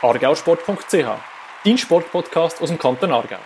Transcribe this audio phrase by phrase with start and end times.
[0.00, 1.18] argausport.ch,
[1.64, 3.38] dein Sportpodcast aus dem Kanton Aargau.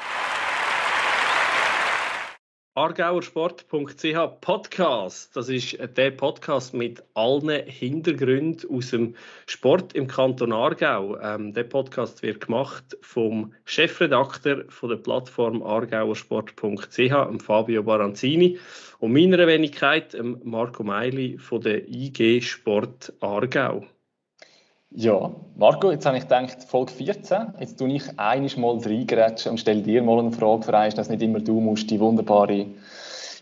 [2.75, 5.35] Argauersport.ch Podcast.
[5.35, 9.15] Das ist der Podcast mit allen Hintergründen aus dem
[9.47, 11.19] Sport im Kanton Aargau.
[11.21, 18.59] Ähm, der Podcast wird gemacht vom Chefredakteur von der Plattform argauersport.ch, Fabio Baranzini,
[18.99, 20.15] und meiner Wenigkeit,
[20.45, 23.87] Marco Meili von der IG Sport Aargau.
[24.95, 27.55] Ja, Marco, jetzt habe ich gedacht, Folge 14.
[27.61, 31.09] Jetzt tue ich einiges mal reingerätschen und stelle dir mal eine Frage für eins, dass
[31.09, 32.67] nicht immer du musst die wunderbare,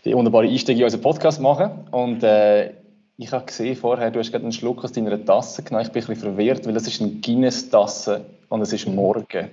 [0.05, 1.87] die wunderbare Einstiege in unseren Podcast machen.
[1.91, 2.71] Und äh,
[3.17, 5.85] ich habe gesehen vorher, du hast gerade einen Schluck aus deiner Tasse genommen.
[5.85, 9.49] Ich bin ein bisschen verwirrt, weil das ist eine Guinness-Tasse und es ist morgen.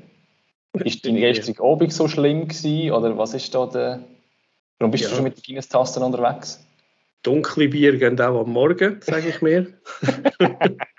[0.74, 4.00] Ist dein gestrige Abend so schlimm gewesen, oder was ist da der...
[4.78, 5.10] Warum bist ja.
[5.10, 6.64] du schon mit den Guinness-Tassen unterwegs?
[7.24, 9.66] Dunkle Bier gehen auch am Morgen, sage ich mir.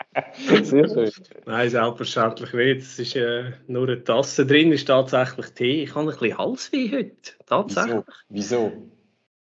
[0.64, 1.12] Sehr schön.
[1.46, 2.82] Nein, selbstverständlich nicht.
[2.82, 5.84] Es ist äh, nur eine Tasse drin, ist tatsächlich Tee.
[5.84, 7.31] Ich habe ein bisschen Halsweh heute.
[7.45, 8.03] Tatsächlich.
[8.30, 8.72] Wieso?
[8.72, 8.98] Wieso?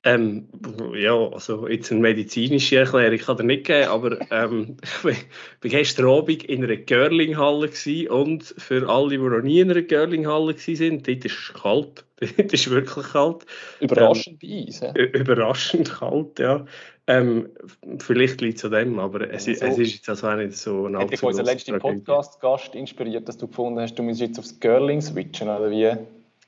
[0.08, 0.48] Ähm,
[0.94, 6.08] ja, also jetzt eine medizinische Erklärung kann er nicht geben, aber ähm, ich war gestern
[6.08, 7.68] Abend in einer Görlinghalle
[8.08, 12.04] und für alle, die noch nie in einer Görlinghalle waren, dort ist es kalt.
[12.20, 13.44] dort ist wirklich kalt.
[13.80, 14.80] Überraschend ähm, bei uns.
[14.80, 14.94] Ja?
[14.94, 16.64] Überraschend kalt, ja.
[17.06, 17.50] Ähm,
[17.98, 19.50] vielleicht liegt es an dem, aber es, so.
[19.50, 23.36] es ist jetzt also auch nicht so ein Hat dich unser letzter Podcast-Gast inspiriert, dass
[23.36, 25.92] du gefunden hast, du musst jetzt aufs Girling switchen, oder wie?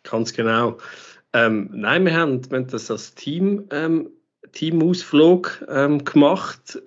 [0.02, 0.78] Ganz genau.
[1.32, 4.10] Ähm, nein, wir haben, wir haben das als Team, ähm,
[4.52, 6.82] Teamausflug ähm, gemacht,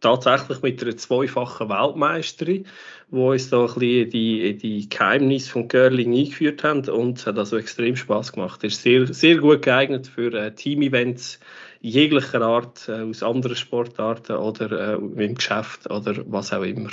[0.00, 2.66] tatsächlich mit einer zweifachen Weltmeisterin,
[3.08, 7.38] wo uns da ein bisschen die, die Geheimnisse von Girling eingeführt haben und es hat
[7.38, 8.62] also extrem Spaß gemacht.
[8.62, 11.40] Es ist sehr, sehr gut geeignet für äh, Team-Events
[11.80, 16.90] jeglicher Art, äh, aus anderen Sportarten oder äh, im Geschäft oder was auch immer.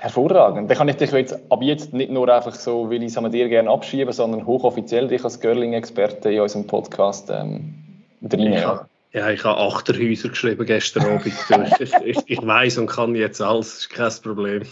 [0.00, 0.70] Hervorragend.
[0.70, 3.48] Dann kann ich dich jetzt ab jetzt nicht nur einfach so, weil ich es dir
[3.48, 7.74] gerne abschieben, sondern hochoffiziell dich als Girling-Experte in unserem Podcast ähm,
[8.20, 8.88] ja.
[9.12, 11.26] Ja, ich habe Achterhäuser geschrieben gestern Abend.
[11.80, 14.62] ich, ich, ich weiß und kann jetzt alles, das ist kein Problem.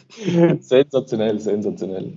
[0.60, 2.12] sensationell, sensationell.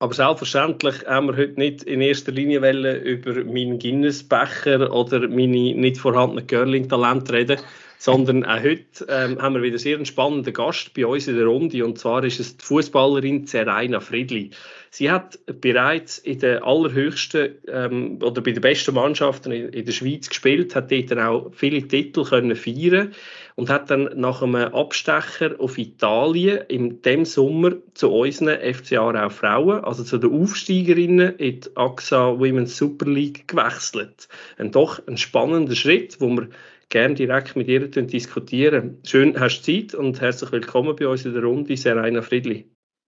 [0.00, 2.60] Aber selbstverständlich haben wir heute nicht in erster Linie
[3.00, 7.58] über meinen Guinness-Becher oder meine nicht vorhandenen Curling-Talente reden,
[7.98, 11.46] sondern auch heute ähm, haben wir wieder sehr einen spannenden Gast bei uns in der
[11.46, 14.50] Runde und zwar ist es die Fußballerin Zeraina Friedli.
[14.90, 19.92] Sie hat bereits in der allerhöchsten ähm, oder bei den besten Mannschaften in, in, der
[19.92, 23.12] Schweiz gespielt, hat dort dann auch viele Titel können feiern
[23.58, 29.32] und hat dann nach einem Abstecher auf Italien in dem Sommer zu unseren FCA auch
[29.32, 34.28] Frauen, also zu den Aufsteigerinnen in die AXA Women's Super League gewechselt.
[34.58, 36.50] Ein doch ein spannender Schritt, wo wir
[36.88, 38.98] gerne direkt mit ihr diskutieren.
[39.04, 42.70] Schön, hast du Zeit und herzlich willkommen bei uns in der Runde, Serena Friedli.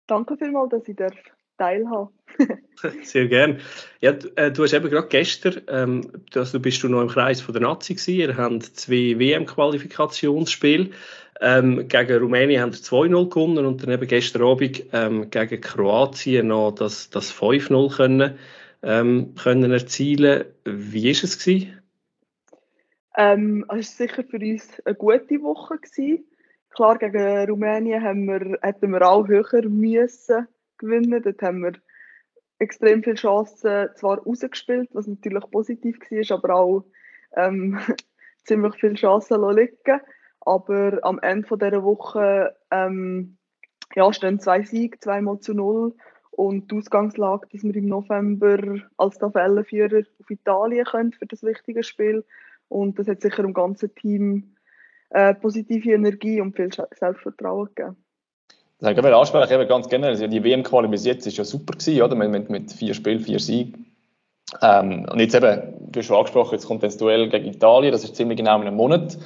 [0.08, 1.14] Danke vielmals, dass ich darf
[1.58, 2.10] teilhaben
[3.04, 3.60] Sehr gerne.
[4.02, 7.42] Ja, du, äh, du hast eben gerade gestern, ähm, also bist du noch im Kreis
[7.42, 10.90] von der Nazi gewesen, ihr habt zwei WM-Qualifikationsspiele.
[11.42, 16.48] Ähm, gegen Rumänien haben wir 2-0 gewonnen und dann eben gestern Abend ähm, gegen Kroatien
[16.48, 18.38] noch das, das 5-0 können,
[18.82, 20.46] ähm, können erzielen.
[20.64, 21.40] Wie war es?
[21.40, 21.80] Gewesen?
[23.16, 25.78] Ähm, es war sicher für uns eine gute Woche.
[25.78, 26.26] Gewesen.
[26.70, 30.48] Klar, gegen Rumänien haben wir, hätten wir auch höher müssen
[30.84, 31.22] gewinnen.
[31.24, 31.74] Dort haben wir
[32.60, 36.86] extrem viele Chancen zwar rausgespielt, was natürlich positiv war, aber auch
[37.36, 37.80] ähm,
[38.46, 40.02] ziemlich viele Chancen liegen.
[40.42, 43.38] Aber am Ende dieser Woche ähm,
[43.96, 45.96] ja, stehen zwei Siege, zweimal zu null.
[46.32, 51.84] Und die Ausgangslage, dass wir im November als Tabellenführer auf Italien können für das wichtige
[51.84, 52.26] Spiel,
[52.70, 54.56] und das hat sicher dem ganzen Team
[55.12, 58.03] äh, positive Energie und viel Selbstvertrauen gegeben.
[58.84, 60.12] Das habe ich ansprechen, eben ganz generell.
[60.12, 62.16] Also die WM-Quali bis jetzt ist ja super gewesen, oder?
[62.16, 63.86] Mit, mit, vier Spielen, vier Siegen.
[64.62, 68.04] Ähm, und jetzt eben, du hast schon angesprochen, jetzt kommt das Duell gegen Italien, das
[68.04, 69.18] ist ziemlich genau in einem Monat.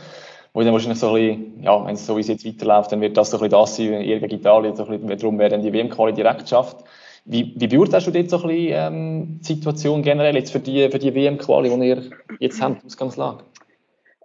[0.54, 3.02] Wo dann wahrscheinlich so ein bisschen, ja, wenn es so wie es jetzt weiterläuft, dann
[3.02, 5.40] wird das so ein bisschen das sein, wenn ihr gegen Italien so ein bisschen darum,
[5.40, 6.84] wer dann die WM-Quali direkt schafft.
[7.26, 10.88] Wie, wie beurteilst du jetzt so ein bisschen ähm, die Situation generell jetzt für die,
[10.92, 12.04] für die WM-Quali, die ihr
[12.40, 13.44] jetzt habt, Ausgangslage?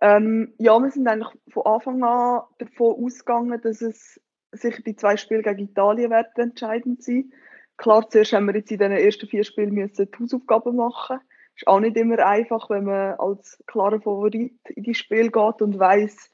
[0.03, 4.21] Ähm, ja, wir sind eigentlich von Anfang an davon ausgegangen, dass es
[4.53, 7.33] sicher die zwei Spiele gegen Italien werden entscheidend sein.
[7.77, 11.19] Klar, zuerst haben wir jetzt in den ersten vier Spielen müssen die Hausaufgaben machen.
[11.57, 15.79] Ist auch nicht immer einfach, wenn man als klarer Favorit in die Spiel geht und
[15.79, 16.31] weiß,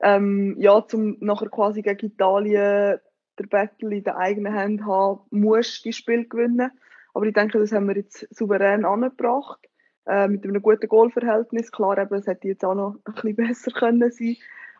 [0.00, 2.98] ähm, ja, zum nachher quasi gegen Italien
[3.38, 6.70] der Battle in der eigenen Hand haben, musst die Spiel gewinnen.
[7.14, 9.60] Aber ich denke, das haben wir jetzt souverän angebracht.
[10.06, 11.70] Äh, mit einem guten Goalverhältnis.
[11.70, 14.36] Klar, eben, es hätte jetzt auch noch ein bisschen besser können sein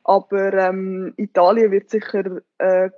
[0.08, 2.90] Aber ähm, Italien wird sicher äh, eine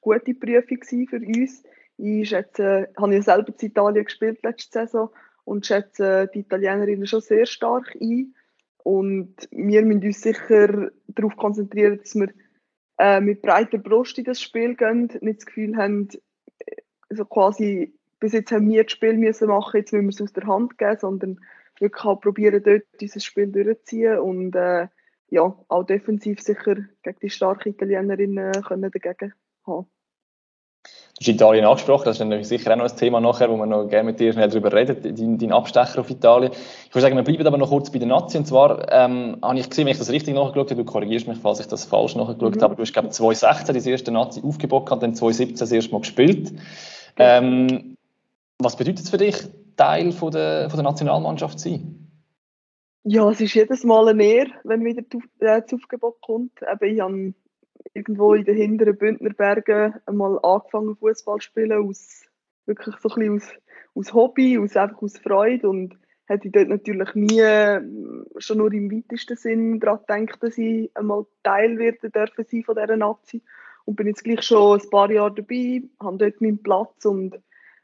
[0.00, 1.64] gute Prüfung sein für uns.
[1.96, 5.10] Ich schätze, habe ja selber in Italien gespielt letzte Saison
[5.42, 8.36] und schätze die Italienerinnen schon sehr stark ein.
[8.84, 12.28] Und wir müssen uns sicher darauf konzentrieren, dass wir
[12.98, 16.08] äh, mit breiter Brust in das Spiel gehen, nicht das Gefühl haben,
[17.10, 20.32] also quasi, bis jetzt haben wir das Spiel müssen machen, jetzt müssen wir es aus
[20.34, 21.40] der Hand geben, sondern
[21.80, 24.86] wirklich auch probieren, dort dieses Spiel durchzuziehen und äh,
[25.30, 29.34] ja, auch defensiv sicher gegen die starken Italienerinnen können dagegen
[29.66, 29.86] haben.
[30.84, 33.66] Du hast Italien angesprochen, das ist natürlich sicher auch noch ein Thema nachher, wo wir
[33.66, 36.52] noch gerne mit dir schnell darüber reden, dein, dein Abstecher auf Italien.
[36.52, 38.38] Ich würde sagen, wir bleiben aber noch kurz bei der Nazi.
[38.38, 41.38] Und zwar ähm, habe ich gesehen, wenn ich das richtig nachgeschaut habe, du korrigierst mich,
[41.38, 42.62] falls ich das falsch nachgeschaut mhm.
[42.62, 45.90] habe, du hast, glaube ich, 2016 das erste Nazi aufgebaut und dann 2017 das erste
[45.90, 46.52] Mal gespielt.
[47.16, 47.96] Ähm,
[48.60, 49.36] was bedeutet es für dich,
[49.76, 52.07] Teil von der, von der Nationalmannschaft zu sein?
[53.04, 55.02] Ja, es ist jedes Mal eine Ehre, wenn wieder
[55.40, 56.60] äh, das Aufgebot kommt.
[56.62, 57.34] Eben, ich habe
[57.94, 62.24] irgendwo in den hinteren Bündnerbergen einmal angefangen Fußball zu spielen, aus,
[62.66, 63.52] wirklich so ein bisschen aus,
[63.94, 65.96] aus Hobby, aus, einfach aus Freude und
[66.26, 67.40] hätte ich dort natürlich nie
[68.38, 72.74] schon nur im weitesten Sinn daran gedacht, dass ich einmal Teil werden dürfen sein von
[72.76, 73.42] dieser Nazi
[73.86, 77.40] und bin jetzt gleich schon ein paar Jahre dabei, habe dort meinen Platz und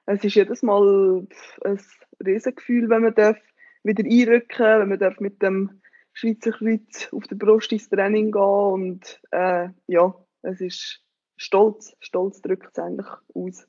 [0.06, 1.26] es ist jedes Mal
[1.64, 1.78] ein
[2.24, 3.38] Riesengefühl, wenn man darf
[3.84, 5.80] wieder einrücken, wenn man darf mit dem
[6.12, 11.00] Schweizer Kreuz auf der Brust ins Training gehen und äh, ja, es ist
[11.36, 13.66] stolz, stolz drückt es eigentlich aus.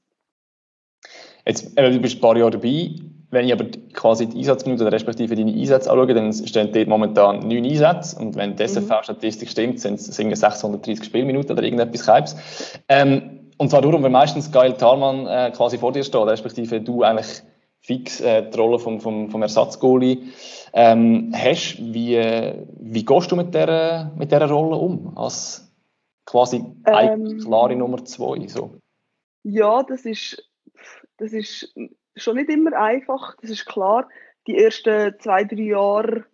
[1.46, 2.96] Jetzt, äh, du bist ein paar Jahre dabei.
[3.32, 7.66] Wenn ich aber quasi die Einsatzminuten, respektive deine Einsätze anschaue, dann stehen dort momentan neun
[7.66, 8.18] Einsätze.
[8.18, 12.36] Und wenn die SFV-Statistik stimmt, sind es 630 Spielminuten oder irgendetwas Keibs.
[12.88, 17.04] Ähm, und zwar darum, weil meistens Geil Thalmann äh, quasi vor dir steht, respektive du
[17.04, 17.42] eigentlich
[17.86, 20.18] fix äh, die Rolle vom, vom, vom Ersatzgoalie
[20.74, 21.78] ähm, hast.
[21.80, 22.18] Wie,
[22.80, 25.16] wie gehst du mit dieser, mit dieser Rolle um?
[25.18, 25.72] Als
[26.26, 28.48] quasi ähm, klare Nummer zwei?
[28.48, 28.80] So?
[29.44, 30.44] Ja, das ist,
[31.18, 31.74] das ist
[32.16, 34.10] schon nicht immer einfach, das ist klar.
[34.48, 36.26] Die ersten zwei, drei Jahre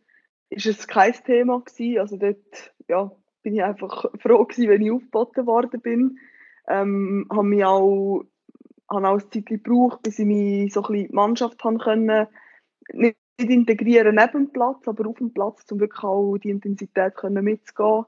[0.50, 2.00] ist es kein Thema gewesen.
[2.00, 3.12] Also dort ja,
[3.44, 6.18] bin ich einfach froh gewesen, wenn ich aufgeboten worden bin.
[6.68, 8.24] Ähm, habe mich auch
[8.92, 12.28] habe auch ein Zeit gebraucht, bis ich mich so die Mannschaft haben
[12.94, 18.06] nicht integrieren neben dem Platz, aber auf dem Platz, um wirklich auch die Intensität mitzugehen.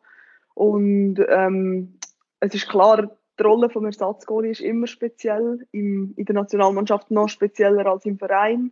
[0.54, 1.98] Und ähm,
[2.40, 7.30] es ist klar, die Rolle des Ersatzgoalie ist immer speziell, im, in der Nationalmannschaft noch
[7.30, 8.72] spezieller als im Verein.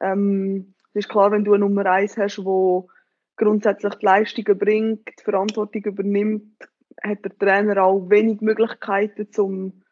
[0.00, 2.88] Ähm, es ist klar, wenn du eine Nummer 1 hast, wo
[3.36, 6.68] grundsätzlich die Leistungen bringt, die Verantwortung übernimmt,
[7.02, 9.83] hat der Trainer auch wenig Möglichkeiten, um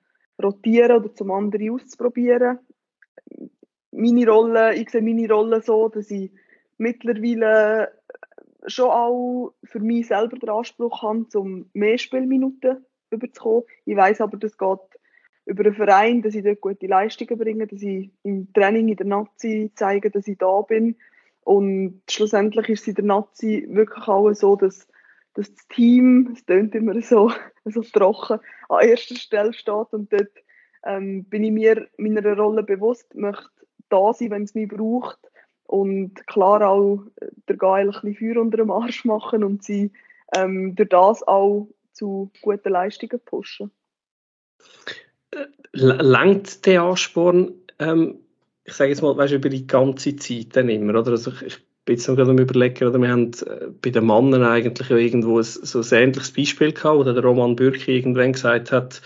[0.43, 2.59] rotieren oder zum anderen auszuprobieren.
[3.91, 6.31] Meine Rolle, ich sehe meine Rolle so, dass ich
[6.79, 7.93] mittlerweile
[8.67, 13.65] schon auch für mich selber den Anspruch habe, um mehr Spielminuten überzukommen.
[13.85, 14.79] Ich weiß aber, das geht
[15.45, 19.07] über einen Verein, dass ich dort gute Leistungen bringe, dass ich im Training in der
[19.07, 20.97] Nazi zeige, dass ich da bin.
[21.45, 24.87] Und schlussendlich ist es in der Nazi wirklich auch so, dass
[25.35, 27.33] dass das Team, es klingt immer so,
[27.65, 30.31] so trocken, an erster Stelle steht und dort
[30.85, 33.49] ähm, bin ich mir meiner Rolle bewusst, möchte
[33.89, 35.19] da sein, wenn es mich braucht
[35.65, 37.05] und klar auch
[37.49, 39.93] der Geil ein bisschen Feuer unter dem Arsch machen und sie
[40.35, 43.71] ähm, durch das auch zu guten Leistungen pushen.
[45.73, 48.21] Langt der Ansporn, ähm,
[48.65, 51.13] ich sage jetzt mal, weißt, über die ganze Zeit dann immer, oder?
[51.13, 54.45] Also ich, ich bin noch gerade am überlegen, oder wir haben äh, bei den Männern
[54.45, 59.03] eigentlich irgendwo ein, so ein ähnliches Beispiel gehabt, wo der Roman Bürki irgendwann gesagt hat,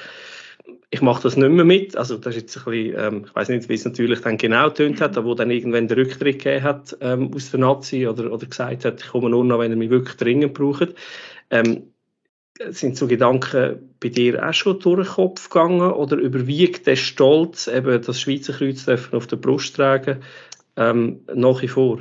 [0.90, 1.96] ich mache das nicht mehr mit.
[1.96, 4.70] Also das ist jetzt ein bisschen, ähm, ich weiß nicht, wie es natürlich dann genau
[4.70, 8.32] tönt hat, aber wo dann irgendwann der Rücktritt gegeben hat ähm, aus der Nazi oder,
[8.32, 10.94] oder gesagt hat, ich komme nur noch, wenn er mich wirklich dringend braucht.
[11.50, 11.92] Ähm,
[12.70, 17.68] sind so Gedanken bei dir auch schon durch den Kopf gegangen oder überwiegt der Stolz,
[17.68, 20.20] eben das Schweizer Kreuz auf der Brust tragen,
[20.76, 22.00] ähm, nach wie vor?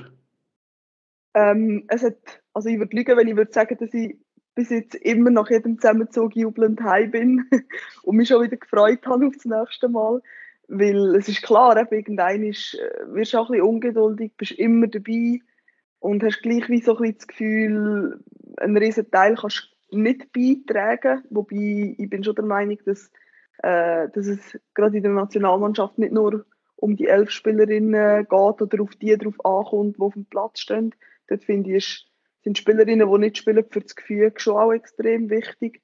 [1.36, 4.18] Ähm, es hat, also ich würde lügen, wenn ich würde sagen, dass ich
[4.56, 7.46] bis jetzt immer nach jedem Zusammenzug jubelnd heim bin
[8.04, 10.22] und mich schon wieder gefreut habe auf das nächste Mal.
[10.68, 14.54] Weil es ist klar, eben, irgendwann ist, äh, wirst du auch ein bisschen ungeduldig, bist
[14.54, 15.40] immer dabei
[16.00, 18.20] und hast gleich wie so ein bisschen das Gefühl,
[18.58, 21.24] einen riesen Teil kannst du nicht beitragen.
[21.30, 23.12] Wobei ich bin schon der Meinung, dass,
[23.58, 26.46] äh, dass es gerade in der Nationalmannschaft nicht nur
[26.78, 30.96] um die elf Spielerinnen geht oder auf die drauf ankommt, die auf dem Platz stehen,
[31.28, 32.10] Dort finde ich,
[32.44, 35.82] sind Spielerinnen, die nicht spielen, für das Gefühl schon auch extrem wichtig.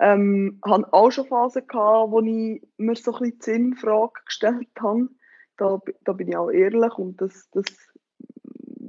[0.00, 4.68] Ähm, hatte auch schon Phasen gehabt, wo ich mir so ein bisschen die Sinnfrage gestellt
[4.80, 5.08] habe.
[5.56, 7.66] Da, da bin ich auch ehrlich und das, das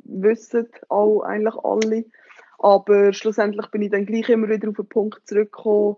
[0.06, 2.06] wissen auch eigentlich alle.
[2.60, 5.98] Aber schlussendlich bin ich dann gleich immer wieder auf den Punkt zurückgekommen,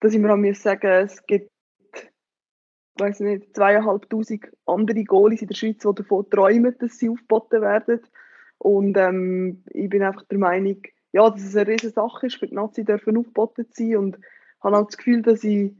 [0.00, 1.50] dass ich mir sagen es gibt
[3.00, 8.00] weiß nicht, zweieinhalbtausend andere Goalies in der Schweiz, die davon träumen, dass sie aufgeboten werden.
[8.60, 12.46] Und ähm, ich bin einfach der Meinung, ja, dass es eine riesige Sache ist, für
[12.46, 13.96] die Nazi dürfen aufgeboten sein.
[13.96, 14.18] Und
[14.60, 15.72] habe auch das Gefühl, dass ich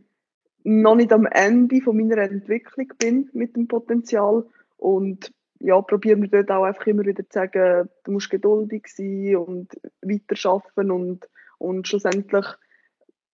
[0.64, 4.46] noch nicht am Ende von meiner Entwicklung bin mit dem Potenzial.
[4.78, 9.36] Und ja, probieren wir dort auch einfach immer wieder zu sagen, du musst geduldig sein
[9.36, 9.68] und
[10.00, 12.46] weiterarbeiten und, und schlussendlich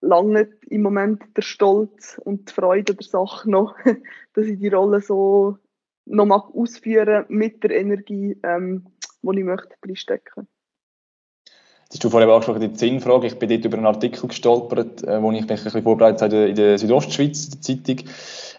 [0.01, 3.75] lange im Moment der Stolz und die Freude der Sache noch,
[4.33, 5.57] dass ich die Rolle so
[6.05, 8.87] noch mal ausführen mit der Energie, ähm,
[9.21, 10.47] die ich möchte reinstecken.
[11.89, 13.27] Das hast du vorhin angesprochen, die Zinnfrage.
[13.27, 16.49] Ich bin dort über einen Artikel gestolpert, äh, wo ich mich ein bisschen vorbereitet habe
[16.49, 18.09] in der Südostschweiz, in der Zeitung.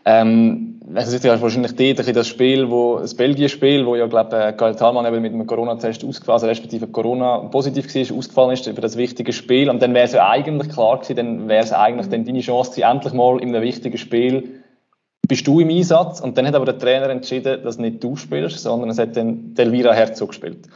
[0.07, 4.75] Ähm, also ist wahrscheinlich dort das Spiel, wo, das Belgien-Spiel, wo ja, glaube ich, Gael
[4.75, 9.35] Thalmann eben mit einem Corona-Test ausgefallen, also respektive Corona-positiv war, ausgefallen ist für das wichtige
[9.35, 9.69] Spiel.
[9.69, 12.83] Und dann wäre es ja eigentlich klar gewesen, dann wäre es eigentlich dann deine Chance
[12.83, 14.58] endlich mal in einem wichtigen Spiel
[15.29, 16.21] bist du im Einsatz.
[16.21, 19.55] Und dann hat aber der Trainer entschieden, dass nicht du spielst, sondern es hat dann
[19.55, 20.69] Delvira Herzog gespielt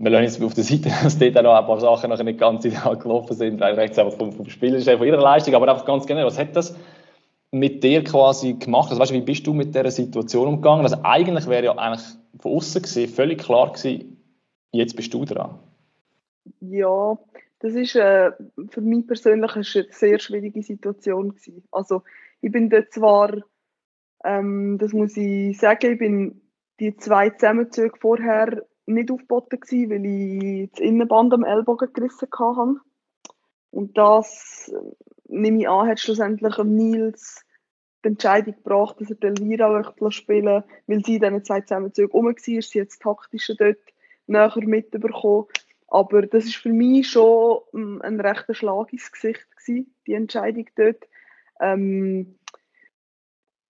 [0.00, 2.40] wir lassen jetzt auf der Seite, dass dort auch noch ein paar Sachen nachher nicht
[2.40, 5.84] ganz ideal gelaufen sind, weil rechts einfach vom, vom Spieler von ihrer Leistung, aber einfach
[5.84, 6.74] ganz generell, was hat das
[7.50, 8.90] mit dir quasi gemacht?
[8.90, 10.84] Also weißt wie bist du mit dieser Situation umgegangen?
[10.84, 12.06] Also eigentlich wäre ja eigentlich
[12.38, 14.16] von außen gesehen völlig klar gewesen,
[14.72, 15.58] jetzt bist du dran.
[16.60, 17.18] Ja,
[17.58, 18.30] das ist äh,
[18.70, 21.64] für mich persönlich eine sehr schwierige Situation gewesen.
[21.70, 22.02] Also
[22.40, 23.34] ich bin dort zwar,
[24.24, 26.40] ähm, das muss ich sagen, ich bin
[26.78, 32.80] die zwei Zusammenzüge vorher nicht aufgeboten gewesen, weil ich das Innenband am Ellbogen gerissen hatte.
[33.70, 34.94] Und das, äh,
[35.28, 37.44] nehme ich an, hat schlussendlich Nils
[38.04, 42.26] die Entscheidung gebracht, dass er Delvira spielen möchte, weil sie in diesen zwei Zusammenzügen rum
[42.26, 42.34] war.
[42.38, 43.78] Sie hat das Taktische dort
[44.26, 45.46] näher mitbekommen.
[45.88, 50.66] Aber das ist für mich schon ähm, ein rechter Schlag ins Gesicht gewesen, die Entscheidung
[50.76, 51.04] dort.
[51.60, 52.38] Ähm,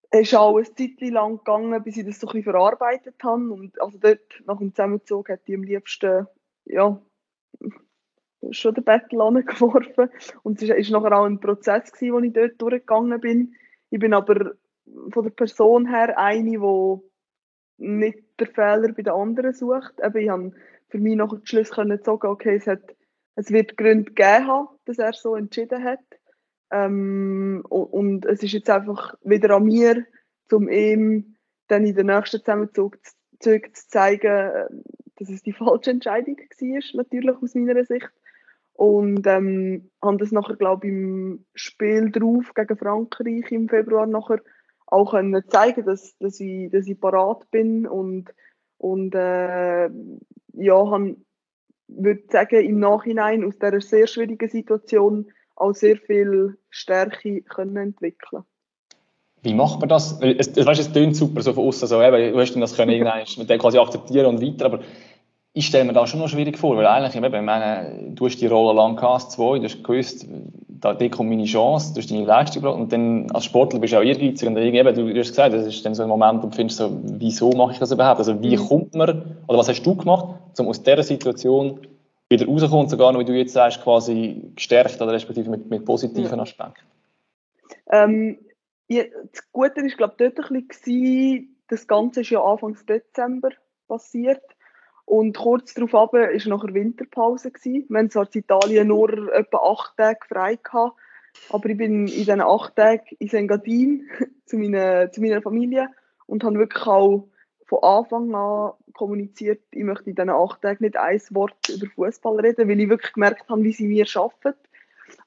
[0.09, 3.51] es ist auch ein Zeit lang gegangen, bis ich das so ein verarbeitet habe.
[3.51, 6.27] Und also dort, nach dem Zusammenzug, hat ich am liebsten,
[6.65, 7.01] ja,
[8.49, 10.09] schon den Battle angeworfen.
[10.43, 13.55] Und es war nachher auch ein Prozess, gewesen, wo ich dort durchgegangen bin.
[13.89, 14.53] Ich bin aber
[15.11, 16.97] von der Person her eine, die
[17.77, 19.93] nicht den Fehler bei den anderen sucht.
[20.03, 20.53] Eben, ich habe
[20.89, 22.95] für mich noch den Schluss sagen, okay, es, hat,
[23.35, 25.99] es wird Gründe gegeben haben, dass er so entschieden hat.
[26.71, 30.05] Ähm, und, es ist jetzt einfach wieder an mir,
[30.51, 31.35] um ihm
[31.67, 32.97] dann in den nächsten Zusammenzug
[33.39, 34.83] zu, zeigen,
[35.17, 38.09] dass es die falsche Entscheidung war, natürlich aus meiner Sicht.
[38.73, 44.41] Und ähm, haben das nachher, glaube ich, im Spiel drauf gegen Frankreich im Februar nachher
[44.87, 48.33] auch können zeigen, dass, dass, ich, dass ich parat bin und,
[48.77, 49.89] und äh,
[50.53, 50.99] ja,
[51.87, 58.43] würde sagen, im Nachhinein aus dieser sehr schwierigen Situation auch sehr viel Stärke können entwickeln
[59.43, 60.19] Wie macht man das?
[60.21, 62.91] Es, es, weißt, es klingt super so von außen, so, eben, du hast das können
[62.91, 64.79] irgendwann mit dem quasi akzeptieren und weiter, aber
[65.53, 68.37] ich stelle mir das schon noch schwierig vor, weil eigentlich, eben, ich meine, du hast
[68.37, 70.25] die Rolle lang gehabt, zwei, du hast gewusst,
[70.67, 73.93] da, da kommt meine Chance, du hast deine Leistung gebracht und dann als Sportler bist
[73.93, 76.41] du auch ehrgeizig und eben, du, du hast gesagt, das ist dann so ein Moment,
[76.41, 78.19] wo du findest, so, wieso mache ich das überhaupt?
[78.19, 78.67] Also wie mhm.
[78.67, 79.09] kommt man,
[79.47, 81.81] oder was hast du gemacht, um aus dieser Situation
[82.31, 86.39] wieder rauskommt, sogar noch, wie du jetzt sagst, quasi gestärkt oder respektive mit, mit positiven.
[86.39, 86.85] Aspekten?
[87.91, 88.39] Ähm,
[88.87, 93.51] ja, das Gute ist, glaube ich, dort ein bisschen, das Ganze ist ja Anfang Dezember
[93.87, 94.41] passiert.
[95.05, 97.51] Und kurz darauf war noch Winterpause.
[97.51, 97.85] Gewesen.
[97.89, 100.97] Wir hatten zwar in Italien nur etwa acht Tage frei gehabt,
[101.49, 104.09] aber ich bin in diesen acht Tagen in Engadin
[104.45, 105.89] zu meiner, zu meiner Familie
[106.27, 107.27] und habe wirklich auch
[107.71, 112.41] von Anfang an kommuniziert, ich möchte in diesen acht Tagen nicht ein Wort über Fußball
[112.41, 114.59] reden, weil ich wirklich gemerkt habe, wie sie mir arbeiten.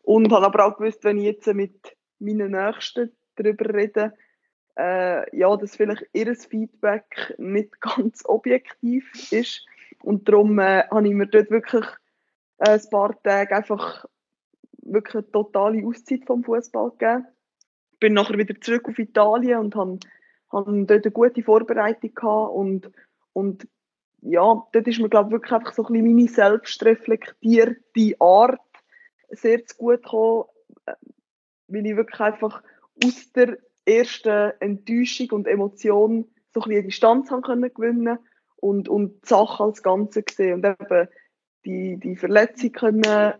[0.02, 4.12] Und habe aber auch gewusst, wenn ich jetzt mit meinen Nächsten darüber rede,
[4.78, 9.64] äh, ja, dass vielleicht ihr Feedback nicht ganz objektiv ist.
[10.02, 11.86] Und darum äh, habe ich mir dort wirklich
[12.58, 14.04] äh, ein paar Tage einfach
[14.82, 17.26] wirklich eine totale Auszeit vom Fußball gegeben.
[18.00, 19.98] Bin nachher wieder zurück auf Italien und habe
[20.54, 22.90] habe dort eine gute Vorbereitung gehabt und,
[23.32, 23.68] und
[24.22, 28.60] ja, dort ist mir glaube wirklich einfach so ein bisschen meine selbstreflektierte Art
[29.30, 30.44] sehr zu gut gekommen,
[30.86, 30.94] äh,
[31.68, 32.62] weil ich wirklich einfach
[33.04, 38.18] aus der ersten Enttäuschung und Emotion so ein bisschen Distanz haben können gewinnen
[38.56, 41.08] und, und die Sache als Ganze gesehen und eben
[41.64, 43.34] die, die Verletzung können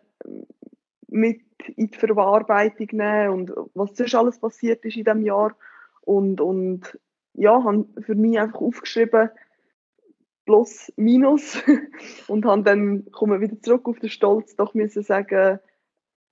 [1.09, 1.41] mit
[1.77, 5.57] in die Verarbeitung nehmen und was sonst alles passiert ist in diesem Jahr
[6.05, 6.99] und, und
[7.35, 9.31] ja, habe für mich einfach aufgeschrieben,
[10.45, 11.63] plus, minus
[12.29, 15.59] und habe dann, komme wieder zurück auf den Stolz, doch müssen sagen,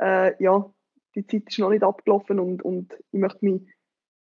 [0.00, 0.73] äh, ja,
[1.14, 3.62] die Zeit ist noch nicht abgelaufen und, und ich möchte mich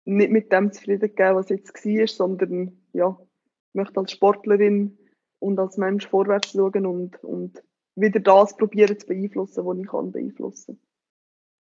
[0.06, 4.98] nicht mit dem zufrieden geben, was jetzt war, sondern ja, ich möchte als Sportlerin
[5.40, 7.64] und als Mensch vorwärts schauen und, und
[7.96, 10.93] wieder das probieren zu beeinflussen, was ich kann beeinflussen kann.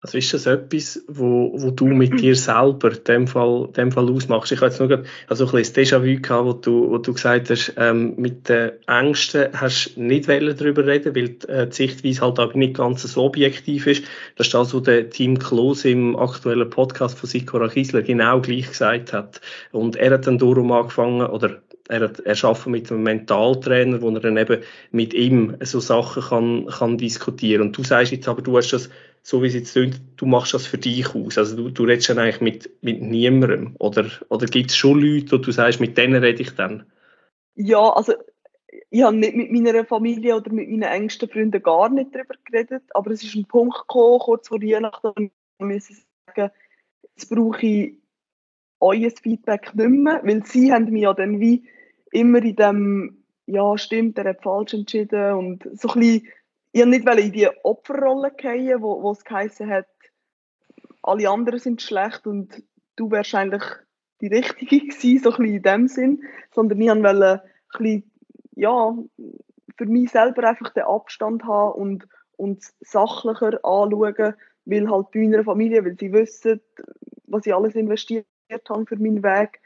[0.05, 4.51] Also ist das etwas, wo, wo du mit dir selber dem Fall, dem Fall ausmachst?
[4.51, 7.51] Ich habe jetzt nur gerade also ein bisschen Déjà-vu gehabt, wo du, wo du gesagt
[7.51, 12.21] hast, ähm, mit den Ängsten hast du nicht darüber reden weil die, äh, die Sichtweise
[12.21, 14.03] halt aber nicht ganz so objektiv ist.
[14.35, 18.71] Das ist das, was der Team Klose im aktuellen Podcast von Sikora Kiesler genau gleich
[18.71, 19.41] gesagt hat.
[19.71, 24.11] Und er hat dann darum angefangen, oder er, hat, er arbeitet mit einem Mentaltrainer, wo
[24.11, 27.69] er dann eben mit ihm so Sachen kann, kann diskutieren.
[27.69, 28.91] Und du sagst jetzt aber, du hast das
[29.23, 31.39] so wie es jetzt klingt, du machst das für dich aus.
[31.39, 33.77] Also du, du redest dann eigentlich mit, mit niemandem.
[33.79, 36.87] Oder, oder gibt es schon Leute, wo du sagst, mit denen rede ich dann?
[37.55, 38.15] Ja, also
[38.91, 42.83] ich habe nicht mit meiner Familie oder mit meinen engsten Freunden gar nicht darüber geredet,
[42.95, 46.51] aber es ist ein Punkt gekommen, kurz vor Weihnachten, wo ich sagen,
[47.15, 47.95] jetzt brauche ich
[48.81, 51.65] euer Feedback nicht mehr, weil sie haben mich ja dann wie
[52.11, 56.29] immer in dem, ja stimmt, der hat falsch entschieden und so ein bisschen
[56.73, 59.87] ich nicht in die Opferrolle fallen, wo, wo es geheißen hat,
[61.03, 62.63] alle anderen sind schlecht und
[62.97, 63.65] du wärst eigentlich
[64.21, 67.43] die Richtige gewesen, so ein bisschen in dem Sinn, sondern ich wollte
[68.55, 68.97] ja,
[69.77, 75.45] für mich selber einfach den Abstand haben und, und sachlicher anschauen, weil halt bei meiner
[75.45, 76.61] Familie, weil sie wissen,
[77.27, 78.27] was ich alles investiert
[78.69, 79.61] habe für meinen Weg,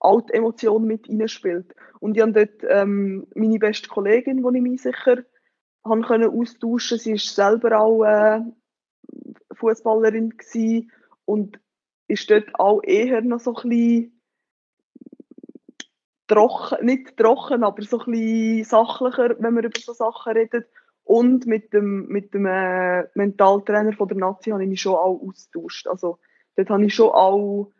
[0.00, 1.74] auch die Emotion mit reinspielt.
[2.00, 5.22] Und ich habe dort ähm, meine beste Kollegin, die ich mich sicher
[5.84, 6.98] haben können austauschen.
[6.98, 8.40] Sie ist selber auch äh,
[9.54, 10.34] Fußballerin
[11.24, 11.60] und
[12.08, 14.20] ist dort auch eher noch so ein bisschen
[16.26, 20.64] trocken, nicht trocken, aber so ein bisschen sachlicher, wenn wir über so Sachen reden.
[21.04, 25.20] Und mit dem, mit dem äh, Mentaltrainer von der Nazi habe ich mich schon auch
[25.20, 25.88] austauscht.
[25.88, 26.18] Also
[26.56, 27.72] dort habe ich schon auch,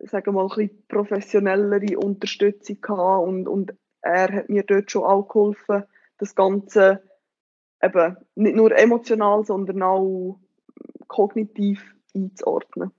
[0.00, 5.04] sagen wir mal, ein bisschen professionellere Unterstützung gehabt und, und er hat mir dort schon
[5.04, 5.84] auch geholfen,
[6.18, 7.02] das Ganze
[7.82, 10.40] eben nicht nur emotional, sondern auch
[11.06, 11.82] kognitiv
[12.14, 12.90] einzuordnen.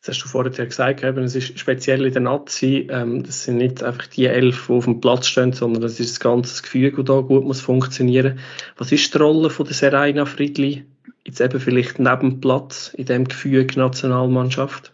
[0.00, 3.58] Das hast du vorher gesagt, eben, es ist speziell in der Nazi, ähm, das sind
[3.58, 6.90] nicht einfach die elf, die auf dem Platz stehen, sondern das ist das ganze Gefühl,
[6.90, 8.40] das da gut muss funktionieren.
[8.76, 10.84] Was ist die Rolle von der Serena Friedli
[11.24, 14.92] jetzt eben vielleicht neben dem Platz in dem Gefühl Nationalmannschaft?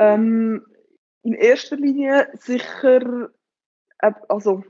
[0.00, 0.62] Ähm,
[1.22, 3.30] in erster Linie sicher,
[4.28, 4.64] also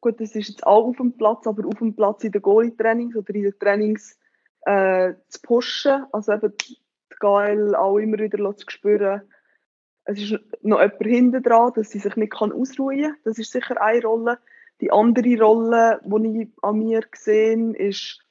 [0.00, 3.16] gut, das ist jetzt auch auf dem Platz, aber auf dem Platz in den Goalie-Trainings
[3.16, 4.18] oder in den Trainings
[4.62, 6.78] äh, zu pushen, also eben die
[7.20, 9.22] GL auch immer wieder zu spüren,
[10.08, 13.16] es ist noch jemand hinten dran, dass sie sich nicht kann ausruhen kann.
[13.24, 14.38] Das ist sicher eine Rolle.
[14.80, 18.24] Die andere Rolle, die ich an mir sehe, ist,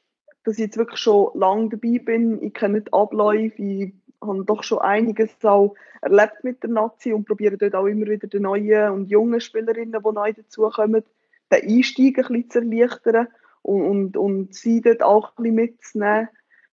[0.44, 2.42] dass ich jetzt wirklich schon lange dabei bin.
[2.42, 7.28] Ich kenne die Abläufe, ich habe doch schon einiges auch erlebt mit der Nazi und
[7.28, 11.04] probiere dort auch immer wieder die neuen und jungen Spielerinnen, die neu dazukommen,
[11.52, 13.28] den Einstieg ein bisschen zu erleichtern
[13.62, 16.30] und, und, und sie dort auch ein bisschen mitzunehmen.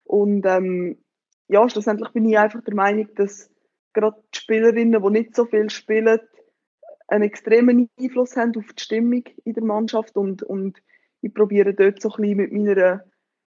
[0.04, 0.98] Und ähm,
[1.48, 3.50] ja, schlussendlich bin ich einfach der Meinung, dass
[3.92, 6.20] gerade die Spielerinnen, die nicht so viel spielen,
[7.08, 10.80] einen extremen Einfluss haben auf die Stimmung in der Mannschaft und, und
[11.22, 13.04] ich probiere dort so ein bisschen mit meiner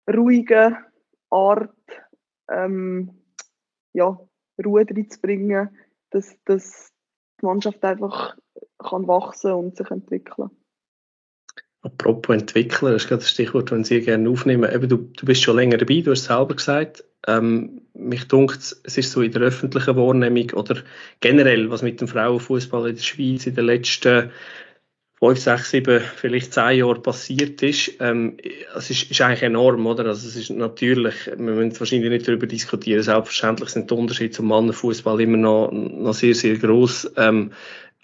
[0.08, 0.76] ruhigen
[1.30, 1.74] Art
[2.48, 3.10] ähm,
[3.92, 4.18] ja,
[4.64, 5.76] Ruhe reinzubringen,
[6.10, 6.92] dass, dass
[7.40, 8.36] die Mannschaft einfach
[8.78, 10.50] kann wachsen und sich entwickeln
[11.82, 14.70] Apropos Entwickler, das ist gerade das Stichwort, das ich gerne aufnehmen.
[14.70, 17.04] Eben, du, du bist schon länger dabei, du hast es selber gesagt.
[17.26, 20.76] Ähm, mich dunkt, es ist so in der öffentlichen Wahrnehmung oder
[21.20, 24.30] generell, was mit dem Frauenfußball in der Schweiz in den letzten
[25.20, 28.38] fünf, sechs, sieben, vielleicht zehn Jahren passiert ist, ähm,
[28.74, 30.06] es ist, ist eigentlich enorm, oder?
[30.06, 34.48] Also es ist natürlich, wir müssen wahrscheinlich nicht darüber diskutieren, selbstverständlich sind die Unterschiede zum
[34.48, 37.12] Mannenfußball immer noch, noch sehr, sehr groß.
[37.16, 37.52] Ähm,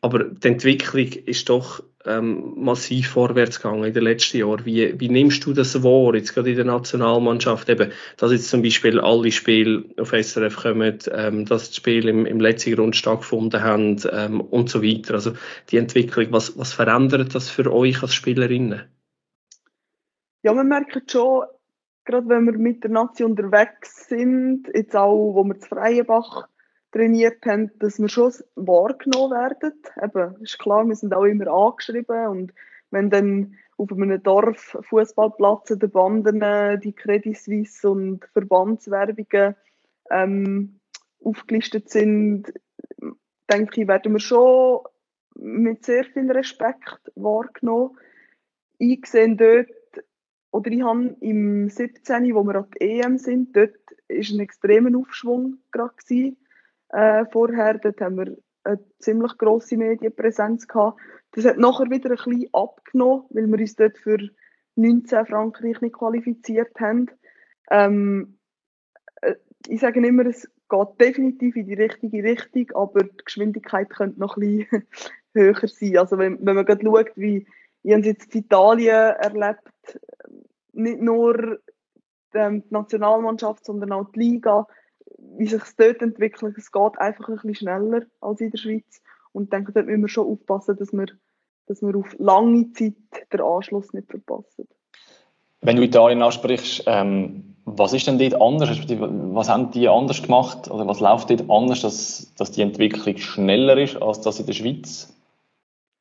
[0.03, 4.65] aber die Entwicklung ist doch ähm, massiv vorwärts gegangen in den letzten Jahren.
[4.65, 8.63] Wie, wie nimmst du das wahr, jetzt gerade in der Nationalmannschaft, eben, dass jetzt zum
[8.63, 13.63] Beispiel alle Spiele auf SRF kommen, ähm, dass die Spiele im, im letzten Grund stattgefunden
[13.63, 15.15] haben ähm, und so weiter.
[15.15, 15.33] Also
[15.71, 18.83] die Entwicklung, was, was verändert das für euch als Spielerinnen?
[20.43, 21.45] Ja, man merkt schon,
[22.05, 26.49] gerade wenn wir mit der Nation unterwegs sind, jetzt auch, wo wir zu Freienbach
[26.93, 29.73] trainiert haben, dass wir schon wahrgenommen werden.
[30.03, 32.53] Eben, ist klar, wir sind auch immer angeschrieben und
[32.91, 36.41] wenn dann auf einem Dorf Fußballplatz den Banden
[36.81, 39.55] die Credit Suisse und Verbandswerbungen
[40.11, 40.81] ähm,
[41.23, 42.53] aufgelistet sind,
[43.51, 44.81] denke ich, werden wir schon
[45.35, 47.99] mit sehr viel Respekt wahrgenommen.
[48.79, 49.69] Ich sehe dort,
[50.51, 53.75] oder ich habe im 17., wo wir an der EM sind, dort
[54.09, 56.37] war ein extremer Aufschwung gerade gewesen
[56.91, 57.79] äh, vorher.
[57.79, 61.01] Dort haben wir eine ziemlich grosse Medienpräsenz gehabt.
[61.33, 64.19] Das hat nachher wieder ein bisschen abgenommen, weil wir uns dort für
[64.77, 67.11] 19 Frankreich nicht qualifiziert haben.
[67.71, 68.39] Ähm,
[69.23, 69.35] äh,
[69.69, 74.37] ich sage immer, es geht definitiv in die richtige Richtung, aber die Geschwindigkeit könnte noch
[74.37, 74.87] ein bisschen
[75.35, 75.99] höher sein.
[75.99, 77.47] Also wenn, wenn man gerade schaut, wie
[77.83, 80.01] ich es jetzt in Italien erlebt,
[80.73, 81.61] nicht nur
[82.35, 84.67] die Nationalmannschaft, sondern auch die Liga,
[85.39, 89.03] wie sich es dort entwickelt, es geht einfach ein bisschen schneller als in der Schweiz.
[89.33, 91.07] Und ich denke, dort müssen wir schon aufpassen, dass wir,
[91.67, 92.95] dass wir auf lange Zeit
[93.33, 94.69] den Anschluss nicht verpassen.
[95.61, 98.71] Wenn du Italien ansprichst, ähm, was ist denn dort anders?
[98.89, 100.71] Was haben die anders gemacht?
[100.71, 104.53] Oder was läuft dort anders, dass, dass die Entwicklung schneller ist, als das in der
[104.53, 105.13] Schweiz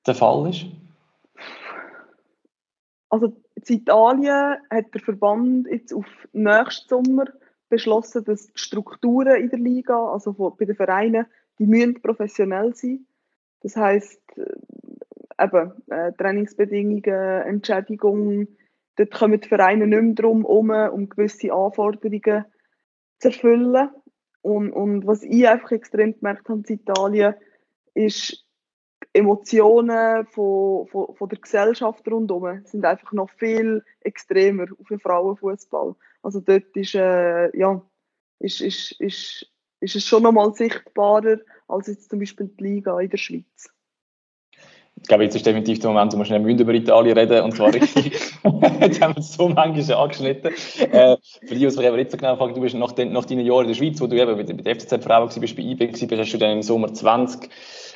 [0.05, 0.65] der Fall ist?
[3.09, 7.25] Also in Italien hat der Verband jetzt auf nächsten Sommer
[7.69, 11.25] beschlossen, dass die Strukturen in der Liga, also bei den Vereinen,
[11.59, 13.05] die müssen professionell sein.
[13.61, 18.57] Das heißt äh, eben äh, Trainingsbedingungen, Entschädigungen,
[18.95, 22.45] dort kommen die Vereine nicht mehr darum um, um gewisse Anforderungen
[23.19, 23.89] zu erfüllen.
[24.41, 27.33] Und, und was ich einfach extrem gemerkt habe in Italien,
[27.95, 28.45] ist,
[29.15, 35.95] Emotionen von, von, von der Gesellschaft rundherum sind einfach noch viel extremer auf den Frauenfußball.
[36.25, 37.87] Also dort ist, äh, ja,
[38.39, 39.45] ist, ist, ist,
[39.79, 43.69] ist es schon noch mal sichtbarer als jetzt zum Beispiel die Liga in der Schweiz.
[45.01, 47.73] Ich glaube, jetzt ist definitiv der Moment, wo wir schnell über Italien reden und zwar
[47.73, 48.05] richtig.
[48.81, 50.51] jetzt haben wir es so manchmal angeschnitten.
[50.79, 53.45] Äh, für die, die sich nicht so genau fragen, du bist nach, den, nach deinen
[53.45, 56.11] Jahren in der Schweiz, wo du eben bei der FCZ Frauen warst, bei IB warst,
[56.11, 57.49] hast du dann im Sommer 20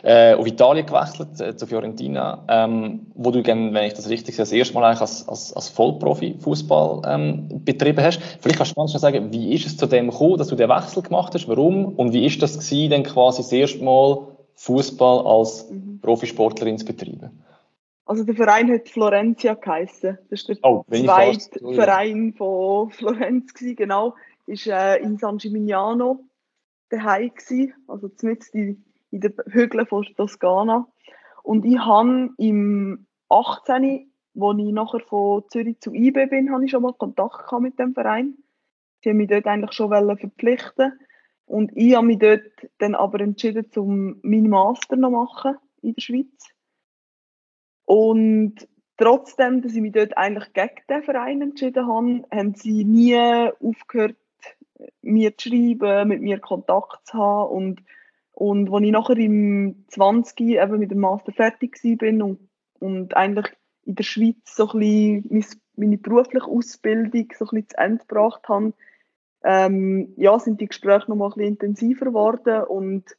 [0.04, 4.36] äh, auf Italien gewechselt, äh, zu Fiorentina, ähm, wo du, dann, wenn ich das richtig
[4.36, 8.22] sehe, das erste Mal eigentlich als, als, als Vollprofi Fußball ähm, betrieben hast.
[8.40, 11.04] Vielleicht kannst du schnell sagen, wie ist es zu dem gekommen, dass du den Wechsel
[11.04, 14.28] gemacht hast, warum und wie ist das gewesen, dann quasi das erste Mal
[14.60, 16.00] Fußball als mhm.
[16.02, 17.44] Profisportlerin zu betreiben?
[18.06, 20.18] Also der Verein hat Florentia geheißen.
[20.30, 24.16] Das ist der oh, zweite Verein von Florenz gewesen, genau.
[24.48, 26.20] Ist äh, in San Gimignano
[26.90, 30.88] daheim gewesen, also zumindest in, in den Hügeln von Toskana.
[31.44, 36.72] Und ich habe im 18, wo ich nachher von Zürich zu IB bin, habe ich
[36.72, 38.34] schon mal Kontakt mit dem Verein.
[39.02, 41.00] Sie haben mich dort eigentlich schon verpflichten
[41.50, 42.44] und ich habe mich dort
[42.78, 46.54] dann aber entschieden, um meinen Master noch machen in der Schweiz.
[47.86, 53.18] Und trotzdem, dass ich mich dort eigentlich gegen den Verein entschieden habe, haben sie nie
[53.60, 54.16] aufgehört,
[55.02, 57.50] mir zu schreiben, mit mir Kontakt zu haben.
[57.50, 57.84] Und,
[58.34, 62.48] und als ich nachher im 20 eben mit dem Master fertig war und,
[62.80, 63.48] und eigentlich
[63.86, 68.48] in der Schweiz so ein bisschen meine berufliche Ausbildung so ein bisschen zu Ende gebracht
[68.48, 68.74] habe,
[69.44, 73.18] ähm, ja, sind die Gespräche noch mal ein bisschen intensiver geworden und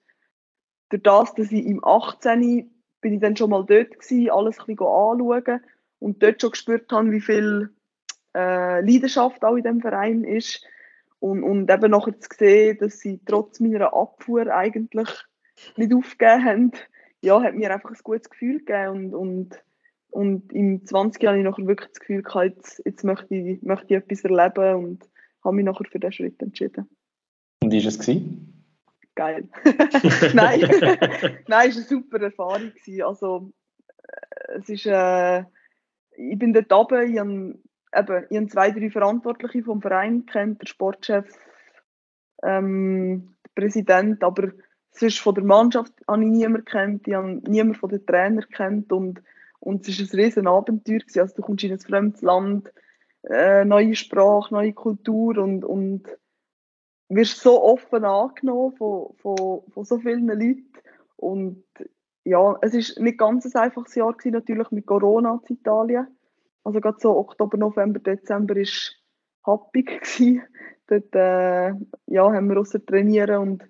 [0.91, 4.67] durch das, dass ich im 18 bin ich dann schon mal dort gewesen, alles ein
[4.67, 5.61] bisschen anschauen
[5.99, 7.71] und dort schon gespürt habe, wie viel
[8.35, 10.65] äh, Leidenschaft auch in dem Verein ist
[11.19, 15.09] und, und eben nachher zu sehen, dass sie trotz meiner Abfuhr eigentlich
[15.77, 16.73] nicht aufgegeben haben,
[17.23, 19.65] ja, hat mir einfach ein gutes Gefühl gegeben und, und,
[20.11, 23.63] und im 20 Jahr habe ich nachher wirklich das Gefühl gehabt, jetzt, jetzt möchte, ich,
[23.63, 25.10] möchte ich etwas erleben und
[25.45, 26.89] habe mich nachher für diesen Schritt entschieden.
[27.63, 27.99] Und wie war es?
[27.99, 28.65] Gewesen?
[29.15, 29.49] Geil.
[30.35, 30.61] Nein,
[31.49, 32.73] Nein, es war eine super Erfahrung.
[32.75, 33.03] Gewesen.
[33.03, 33.53] Also,
[33.99, 35.41] äh, es ist, äh,
[36.17, 40.61] ich bin dort oben, ich habe, eben, ich habe zwei, drei Verantwortliche vom Verein kennt,
[40.63, 41.27] der Sportchef,
[42.43, 44.53] ähm, der Präsident, aber
[44.93, 48.93] sonst von der Mannschaft habe ich niemanden kennt, ich habe niemanden von den Trainern kennt
[48.93, 49.23] und,
[49.61, 50.99] und es war ein riesen Abenteuer.
[50.99, 51.21] Gewesen.
[51.21, 52.73] Also du kommst in ein fremdes Land,
[53.25, 56.05] äh, neue Sprache, neue Kultur und, und
[57.09, 60.73] wirst so offen angenommen von, von, von so vielen Leuten.
[61.17, 61.65] Und
[62.25, 66.07] ja, es ist nicht ganz ein einfaches Jahr gewesen, natürlich mit Corona in Italien.
[66.65, 68.97] Also gerade so Oktober, November, Dezember ist
[69.45, 70.43] happig gewesen.
[70.87, 71.73] Dort äh,
[72.07, 73.65] ja, haben wir außer trainieren und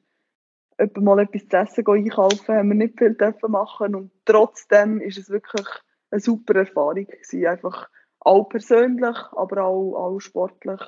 [0.76, 3.16] etwa mal etwas zu essen einkaufen, haben wir nicht viel
[3.48, 5.66] machen und trotzdem ist es wirklich
[6.10, 7.46] eine super Erfahrung gewesen.
[7.46, 7.88] Einfach
[8.20, 10.80] auch persönlich, aber auch, auch sportlich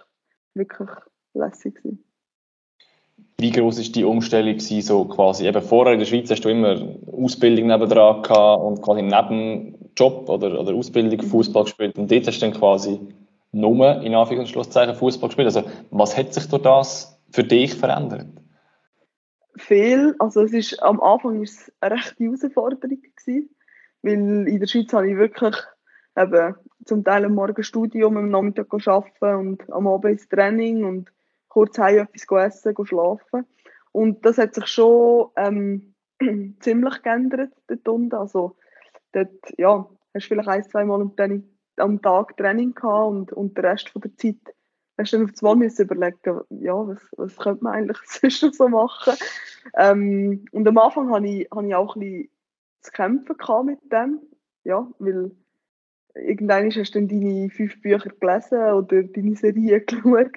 [0.55, 0.90] wirklich
[1.35, 2.05] lässig gewesen.
[3.38, 6.49] Wie groß ist die Umstellung gewesen, so quasi eben vorher in der Schweiz hast du
[6.49, 11.29] immer Ausbildung nebendran gehabt und quasi neben Job oder, oder Ausbildung mhm.
[11.29, 13.01] Fußball gespielt und dort hast du dann quasi
[13.53, 15.47] nur in Anführungs- und Schlusszeichen Fußball gespielt.
[15.47, 18.27] Also was hat sich durch das für dich verändert?
[19.57, 23.51] Viel, also es ist am Anfang ist es eine rechte Herausforderung gewesen,
[24.03, 25.57] weil in der Schweiz habe ich wirklich
[26.16, 31.12] eben zum Teil am Morgen Studium, am Nachmittag arbeiten und am Abend ins Training und
[31.49, 33.47] kurz heim etwas essen, schlafen.
[33.92, 35.95] Und das hat sich schon ähm,
[36.61, 38.14] ziemlich geändert dort unten.
[38.14, 38.57] Also
[39.12, 41.11] dort, ja, hast du vielleicht ein, zwei Mal
[41.77, 44.37] am, Tag Training gehabt und, und den Rest von der Zeit
[44.99, 48.68] hast du dann auf das Mal überlegen, ja, was, was könnte man eigentlich sonst so
[48.68, 49.14] machen.
[49.77, 52.31] Ähm, und am Anfang hatte ich, hatte ich auch ein bisschen
[52.81, 54.21] zu kämpfen mit dem,
[54.64, 55.33] ja, weil
[56.14, 60.33] irgendwann hast du deine fünf Bücher gelesen oder deine Serie geschaut.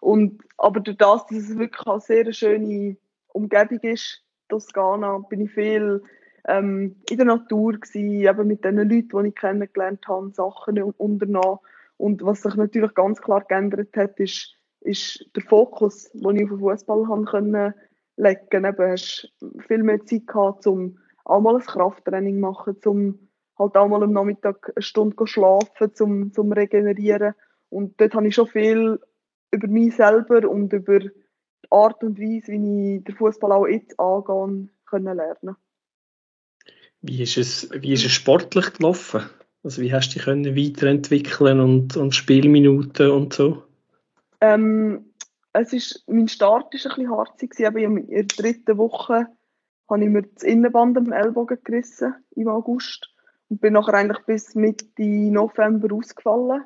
[0.00, 2.96] Und, aber durch das, dass es wirklich eine sehr schöne
[3.28, 6.02] Umgebung ist, Toskana, bin ich viel
[6.48, 11.58] ähm, in der Natur gewesen, eben mit den Leuten, die ich kennengelernt habe, Sachen unternommen.
[11.96, 16.50] Und was sich natürlich ganz klar geändert hat, ist, ist der Fokus, den ich auf
[16.50, 17.74] den Fußball haben können
[18.16, 18.64] legen.
[18.64, 19.32] Eben, hast
[19.68, 23.29] viel mehr Zeit gehabt, um auch mal ein Krafttraining machen, um
[23.60, 27.34] halt auch mal am Nachmittag eine Stunde schlafen, zum, zum regenerieren.
[27.68, 28.98] Und dort habe ich schon viel
[29.52, 31.10] über mich selber und über die
[31.70, 35.56] Art und Weise, wie ich den Fußball auch jetzt angehe, können lernen.
[37.02, 39.22] Wie ist es, wie ist es sportlich gelaufen?
[39.62, 43.62] Also wie hast du dich können weiterentwickeln und, und Spielminuten und so?
[44.40, 45.12] Ähm,
[45.52, 47.42] es ist, mein Start war ein bisschen hart.
[47.42, 49.26] In der dritten Woche
[49.88, 53.09] habe ich mir das Innenband am Ellbogen gerissen im August
[53.58, 56.64] bin nachher eigentlich bis Mitte November ausgefallen.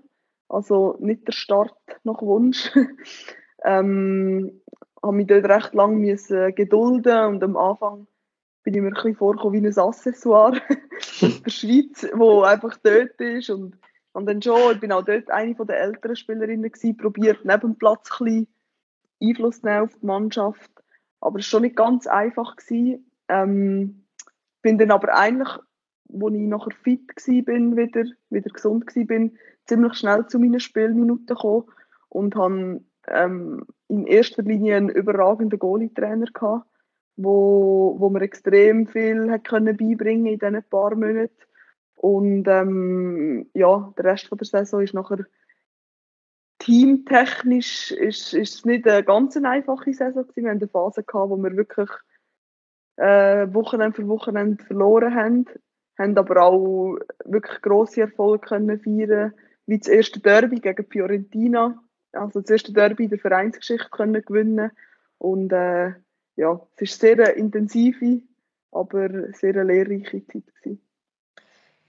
[0.49, 2.71] Also nicht der Start nach Wunsch.
[3.65, 4.61] ähm,
[5.03, 8.07] habe mich dort recht lange müssen gedulden und am Anfang
[8.63, 10.53] bin ich mir ein bisschen vorgekommen wie ein Accessoire
[11.21, 13.77] der Schweiz, wo einfach dort ist und,
[14.13, 18.11] und dann schon, ich bin auch dort eine der älteren Spielerinnen probiert neben dem Platz
[18.19, 18.49] ein bisschen
[19.23, 20.71] Einfluss zu auf die Mannschaft,
[21.21, 23.11] aber es war schon nicht ganz einfach gewesen.
[23.29, 24.07] Ähm,
[24.63, 25.59] bin dann aber eigentlich
[26.07, 29.31] wo ich nachher fit war, wieder, wieder gesund war,
[29.67, 31.65] ziemlich schnell zu meinen Spielminuten gekommen
[32.09, 36.67] und habe ähm, in erster Linie einen überragenden Goalie-Trainer gehabt,
[37.17, 41.31] wo, wo mir extrem viel hat können beibringen in diesen paar Monaten.
[41.95, 45.25] Und ähm, ja, der Rest von der Saison ist nachher
[46.59, 50.45] teamtechnisch ist, ist nicht eine ganz einfache Saison gewesen.
[50.45, 51.91] Wir hatten eine Phase gehabt, wo wir wirklich
[52.97, 55.47] äh, Wochenende für Wochenende verloren haben
[55.99, 59.33] haben aber auch wirklich grosse Erfolge können feiern
[59.67, 61.79] wie das erste Derby gegen Fiorentina,
[62.13, 64.71] also das erste Derby der Vereinsgeschichte können gewinnen.
[65.19, 65.93] Und äh,
[66.37, 68.21] ja, es ist sehr eine intensive,
[68.73, 70.81] aber sehr eine lehrreiche Zeit gewesen.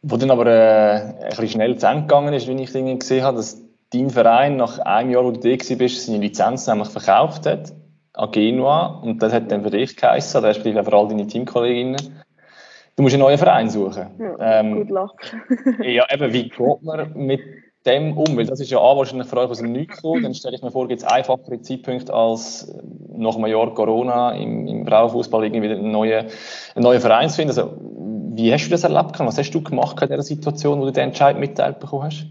[0.01, 3.23] Wo dann aber äh, ein bisschen schnell zu Ende gegangen ist, wie ich Dinge gesehen
[3.23, 7.45] habe, dass dein Verein nach einem Jahr, wo du da bist, seine Lizenz nämlich verkauft
[7.45, 7.73] hat
[8.13, 12.23] an Genua und das hat dann für dich geheißen, respektive für all deine Teamkolleginnen,
[12.95, 14.07] du musst einen neuen Verein suchen.
[14.19, 15.19] Ja, ähm, good luck.
[15.83, 17.41] ja, eben, wie geht man mit
[17.85, 18.37] dem um?
[18.37, 20.23] Weil das ist ja A, wahrscheinlich für euch aus dem Nichts gekommen.
[20.23, 22.73] Dann stelle ich mir vor, gibt es einfachere Zeitpunkte als
[23.17, 26.25] nach einem Jahr Corona im, im Frauenfußball irgendwie einen neuen,
[26.75, 27.49] einen neuen Verein zu finden.
[27.51, 27.77] Also,
[28.35, 29.17] wie hast du das erlebt?
[29.19, 32.25] Was hast du gemacht in dieser Situation, wo du den Entscheid mitteilt bekommen hast?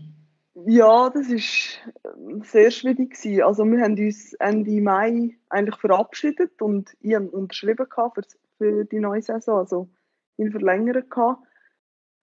[0.67, 3.11] Ja, das war sehr schwierig.
[3.11, 3.43] Gewesen.
[3.43, 8.23] Also wir haben uns Ende Mai eigentlich verabschiedet und ich habe unterschrieben für,
[8.59, 9.59] für die neue Saison.
[9.59, 9.89] Also
[10.37, 11.43] ihn verlängern gehabt.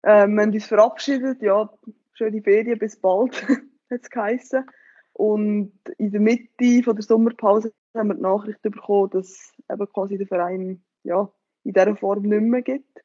[0.04, 1.70] Ähm, wir haben uns verabschiedet, ja,
[2.14, 4.66] schöne Ferien, bis bald, hat es geheißen.
[5.14, 10.18] Und in der Mitte von der Sommerpause haben wir die Nachricht bekommen, dass eben quasi
[10.18, 11.30] der Verein ja,
[11.64, 13.04] in dieser Form nicht mehr gibt.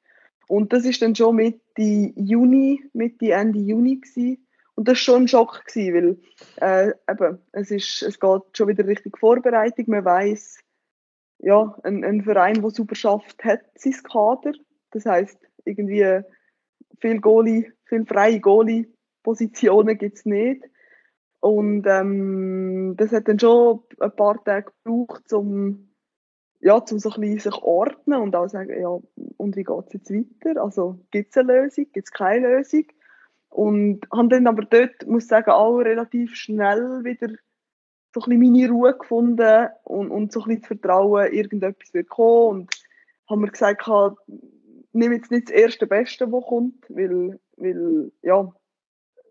[0.48, 4.46] Und das ist dann schon Mitte Juni, Mitte, Ende Juni gewesen.
[4.76, 6.20] Und das war schon ein Schock, gewesen,
[6.60, 9.86] weil äh, eben, es, ist, es geht schon wieder richtig Vorbereitung.
[9.88, 10.60] Man weiß,
[11.38, 14.52] ja, ein, ein Verein, der super schafft, hat sein Kader.
[14.90, 16.22] Das heißt, irgendwie
[17.00, 20.64] viel Goalie, viel freie Goalie-Positionen gibt es nicht.
[21.40, 25.90] Und ähm, das hat dann schon ein paar Tage gebraucht, um,
[26.60, 28.98] ja, um so sich ordnen und auch sagen, ja,
[29.36, 30.62] und wie geht es jetzt weiter?
[30.62, 32.86] Also gibt es eine Lösung, gibt es keine Lösung?
[33.48, 37.28] Und haben dann aber dort, muss ich sagen, auch relativ schnell wieder
[38.12, 42.08] so ein bisschen meine Ruhe gefunden und, und so ein bisschen das Vertrauen, irgendetwas wird
[42.08, 42.48] kommen.
[42.48, 42.74] Und
[43.28, 43.86] haben mir gesagt,
[44.96, 48.52] nehme jetzt nicht das erste Beste, was kommt, weil, weil ja,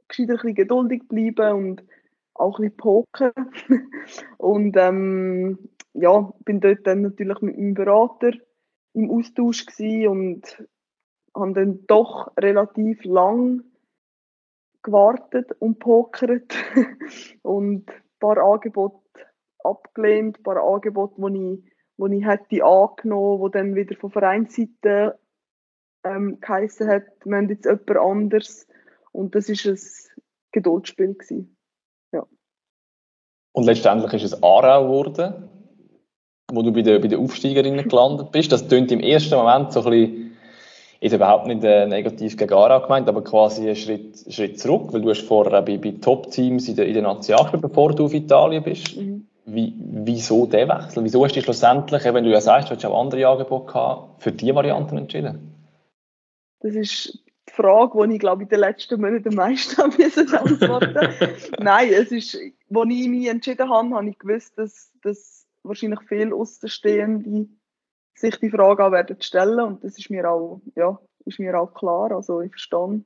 [0.07, 1.83] gescheiter ein bisschen geduldig bleiben und
[2.33, 3.31] auch ein bisschen poken.
[4.37, 8.31] und ähm, ja, bin dort dann natürlich mit meinem Berater
[8.93, 9.65] im Austausch
[10.07, 10.63] und
[11.35, 13.63] habe dann doch relativ lang
[14.83, 16.53] gewartet und pokert
[17.41, 19.01] und ein paar Angebote
[19.63, 25.19] abgelehnt, ein paar Angebote, die ich, die ich hätte angenommen, die dann wieder von Vereinsseite
[26.05, 28.67] ähm, geheissen hat, wir haben jetzt jemand anders.
[29.11, 29.79] Und das war ein
[30.51, 31.13] Geduldsspiel.
[31.13, 31.57] Gewesen.
[32.13, 32.23] Ja.
[33.53, 35.49] Und letztendlich ist es Aarau geworden.
[36.51, 38.51] wo du bei den, bei den Aufsteigerinnen gelandet bist.
[38.51, 40.37] Das klingt im ersten Moment so ein bisschen,
[41.01, 45.01] ist überhaupt nicht äh, negativ gegen Aarau gemeint, aber quasi einen Schritt, Schritt zurück, weil
[45.01, 48.63] du hast vorher bei, bei Top-Teams in der, in der Nationalspiel, bevor du auf Italien
[48.63, 48.95] bist.
[48.95, 49.27] Mhm.
[49.45, 51.03] Wie, wieso der Wechsel?
[51.03, 54.23] Wieso hast du dich schlussendlich, wenn du ja sagst, du hast auch andere Angebote gehabt,
[54.23, 55.54] für diese Varianten entschieden?
[56.65, 59.79] Das ist die Frage, die ich glaube in den letzten Monaten am meisten
[60.35, 60.97] antworten
[61.59, 66.33] Nein, es ist, als ich mich entschieden habe, habe ich gewusst, dass, dass wahrscheinlich viele
[66.33, 67.47] Außenstehende
[68.15, 71.71] sich die Frage auch werden stellen und das ist mir auch, ja, ist mir auch
[71.71, 72.11] klar.
[72.11, 73.05] Also ich verstehe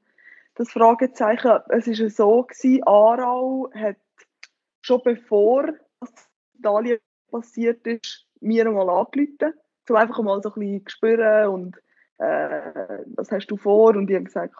[0.55, 1.59] das Fragezeichen.
[1.67, 3.97] Es ist so gewesen, Aarau hat
[4.79, 5.73] schon bevor
[6.57, 9.53] Italien passiert ist, mir mal angerufen,
[9.89, 11.77] um einfach mal so ein bisschen zu spüren und
[12.19, 13.95] äh, was hast du vor?
[13.95, 14.55] Und ich habe gesagt,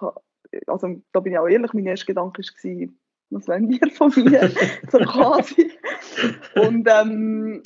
[0.67, 2.88] also da bin ich auch ehrlich, mein erster Gedanke war,
[3.32, 4.50] was wollen die von mir?
[4.89, 5.72] so quasi.
[6.56, 7.62] Und ähm,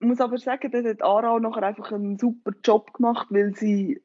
[0.00, 4.00] muss aber sagen, dass hat Aarau nachher einfach einen super Job gemacht, weil sie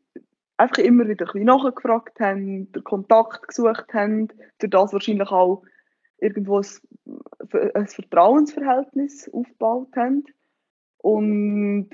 [0.57, 4.29] einfach immer wieder ein bisschen nachgefragt haben, den Kontakt gesucht haben,
[4.59, 5.63] durch das wahrscheinlich auch
[6.17, 10.23] irgendwo ein, ein Vertrauensverhältnis aufgebaut haben.
[10.97, 11.89] Und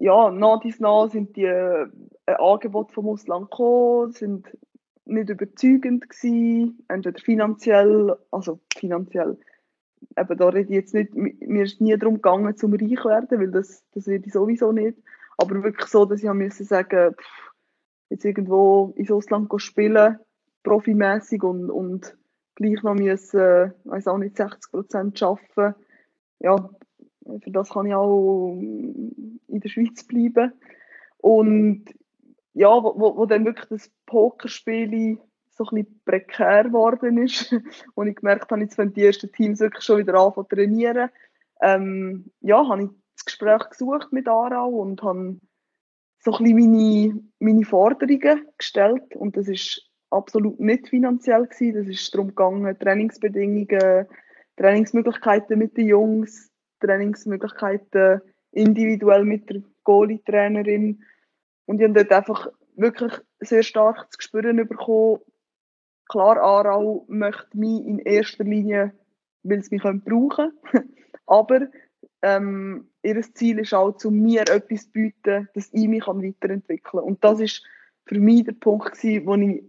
[0.00, 1.86] ja, nach dies nach sind die äh,
[2.26, 4.56] Angebote vom Ausland gekommen, sind
[5.04, 9.38] nicht überzeugend gewesen, entweder finanziell, also finanziell,
[10.16, 13.50] eben da rede ich jetzt nicht, mir ist nie darum gegangen, zum reich werden, weil
[13.50, 14.96] das, das werde ich sowieso nicht,
[15.36, 17.52] aber wirklich so, dass ich musste sagen, pff,
[18.08, 20.18] jetzt irgendwo ins Ausland spielen,
[20.62, 22.16] profimäßig und, und
[22.54, 25.74] gleich noch müssen, äh, weiß auch nicht, 60 Prozent arbeiten,
[26.38, 26.70] ja,
[27.24, 30.52] für das kann ich auch in der Schweiz bleiben.
[31.18, 31.84] Und
[32.54, 35.18] ja, wo, wo dann wirklich das Pokerspiel
[35.50, 37.54] so ein bisschen prekär geworden ist
[37.94, 41.10] und ich gemerkt habe, jetzt wenn die ersten Teams wirklich schon wieder anfangen zu trainieren,
[41.62, 45.38] ähm, ja, habe ich das Gespräch gesucht mit Aarau und habe
[46.22, 49.14] so ein bisschen meine, meine Forderungen gestellt.
[49.14, 54.06] Und das ist absolut nicht finanziell gewesen, das ist darum gegangen, Trainingsbedingungen,
[54.56, 56.49] Trainingsmöglichkeiten mit den Jungs,
[56.80, 58.20] Trainingsmöglichkeiten
[58.52, 61.02] individuell mit der Goalie-Trainerin.
[61.66, 65.20] Und ich habe dort einfach wirklich sehr stark zu spüren bekommen,
[66.08, 68.92] klar, Aarau möchte mich in erster Linie,
[69.42, 70.94] weil sie mich brauchen können,
[71.26, 71.68] aber
[72.22, 77.00] ähm, ihr Ziel ist auch, zu mir etwas zu bieten, dass ich mich weiterentwickeln kann.
[77.00, 77.64] Und das ist
[78.06, 79.64] für mich der Punkt, wo ich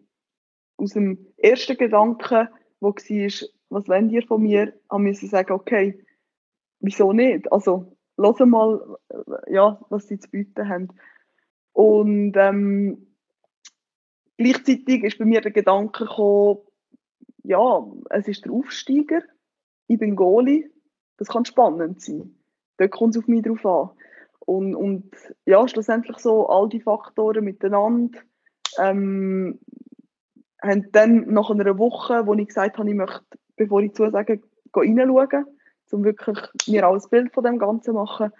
[0.77, 6.03] aus dem ersten Gedanken, wo war, was wollt ihr von mir, haben müssen sagen, okay,
[6.81, 7.51] wieso nicht?
[7.51, 10.89] Also, hören mal, äh, ja, was sie zu bieten haben.
[11.73, 13.15] Und ähm,
[14.37, 16.59] gleichzeitig ist bei mir der Gedanke gekommen,
[17.43, 19.21] ja, es ist der Aufsteiger,
[19.87, 20.69] ich bin Goalie,
[21.17, 22.35] das kann spannend sein.
[22.77, 23.89] Dort kommt es auf mich drauf an.
[24.39, 25.11] Und, und
[25.45, 28.19] ja, schlussendlich so all die Faktoren miteinander
[28.79, 29.59] ähm,
[30.61, 33.21] haben dann nach einer Woche, wo ich gesagt habe, ich möchte,
[33.55, 34.41] bevor ich zusage,
[34.73, 35.45] reinschauen,
[35.93, 38.31] um wirklich mir auch ein Bild von dem Ganzen zu machen,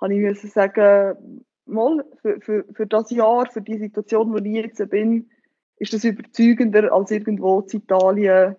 [0.00, 4.44] habe ich müssen sagen, mal, für, für, für das Jahr, für die Situation, wo ich
[4.44, 5.30] jetzt bin,
[5.76, 8.56] ist das überzeugender als irgendwo in Italien,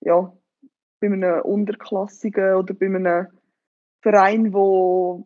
[0.00, 0.32] ja,
[1.00, 3.28] bei einem Unterklassigen oder bei einem
[4.00, 5.24] Verein, wo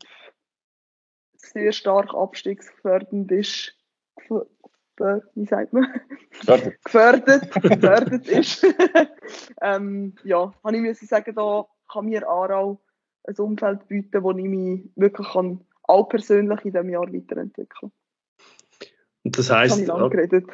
[1.37, 3.76] sehr stark abstiegsgefährdend ist,
[5.35, 5.87] wie sagt man?
[6.30, 6.85] Gefördert.
[6.85, 8.66] gefördert, gefördert ist.
[9.62, 12.81] ähm, ja, habe ich müssen sagen, da kann mir Aarau
[13.24, 17.92] ein Umfeld bieten, wo ich mich wirklich kann, auch persönlich in diesem Jahr weiterentwickeln
[19.24, 19.81] und das heisst.
[19.81, 20.46] Ich habe geredet.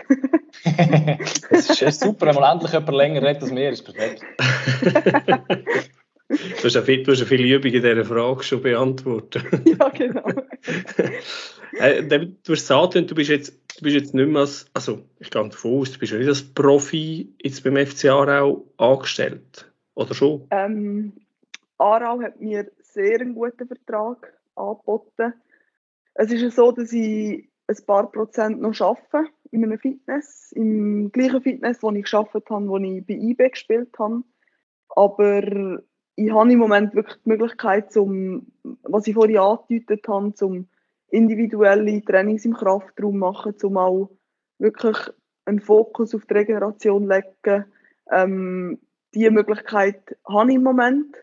[1.51, 4.25] das ist super, wenn man endlich jemand länger redet als mir, ist perfekt.
[6.29, 9.45] du, hast ja viel, du hast ja viele Übungen in dieser Frage schon beantwortet.
[9.65, 10.27] ja, genau.
[11.79, 15.31] äh, du hast gesagt, du bist jetzt, du bist jetzt nicht mehr als, also ich
[15.31, 20.15] gehe davon aus, du bist ja nicht als Profi jetzt beim FC Aarau angestellt, oder
[20.15, 20.49] schon?
[20.51, 21.13] Ähm,
[21.79, 25.35] Aarau hat mir sehr einen guten Vertrag angeboten.
[26.15, 31.11] Es ist ja so, dass ich ein paar Prozent noch arbeite in einem Fitness, im
[31.13, 34.23] gleichen Fitness, wo ich gearbeitet habe, wo ich bei IB gespielt habe.
[34.89, 35.83] Aber
[36.15, 38.47] ich habe im Moment wirklich die Möglichkeit, zum,
[38.83, 40.69] was ich vorhin angedeutet habe, zum
[41.11, 44.11] individuelle Trainings im Kraftraum machen, um auch
[44.59, 44.97] wirklich
[45.45, 47.65] einen Fokus auf die Regeneration zu legen.
[48.11, 48.79] Ähm,
[49.15, 51.17] diese Möglichkeit habe ich im Moment.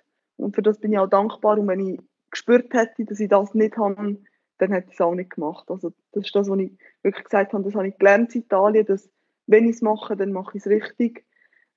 [0.44, 1.58] Und für das bin ich auch dankbar.
[1.58, 2.00] Und wenn ich
[2.32, 4.18] gespürt hätte, dass ich das nicht habe,
[4.58, 5.70] dann hätte ich es auch nicht gemacht.
[5.70, 6.72] Also das ist das, was ich
[7.02, 9.10] wirklich gesagt habe, das habe ich gelernt in Italien, dass
[9.48, 11.26] wenn ich es mache, dann mache ich es richtig.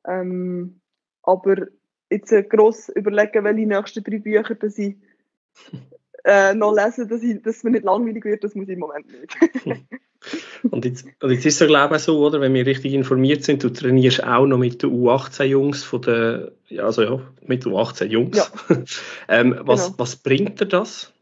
[0.06, 0.80] Ähm,
[1.22, 1.66] aber
[2.10, 4.96] jetzt gross überlegen, welche nächsten drei Bücher dass ich
[6.27, 9.07] äh, noch lesen, dass, ich, dass mir nicht langweilig wird, das muss ich im Moment
[9.07, 9.37] nicht.
[10.70, 12.41] und, jetzt, und jetzt ist es, glaube ich, so, oder?
[12.41, 16.85] Wenn wir richtig informiert sind, du trainierst auch noch mit den U18-Jungs von der, ja,
[16.85, 18.37] also ja, mit U18-Jungs.
[18.37, 18.47] Ja.
[19.29, 19.99] ähm, was, genau.
[19.99, 21.12] was bringt dir das?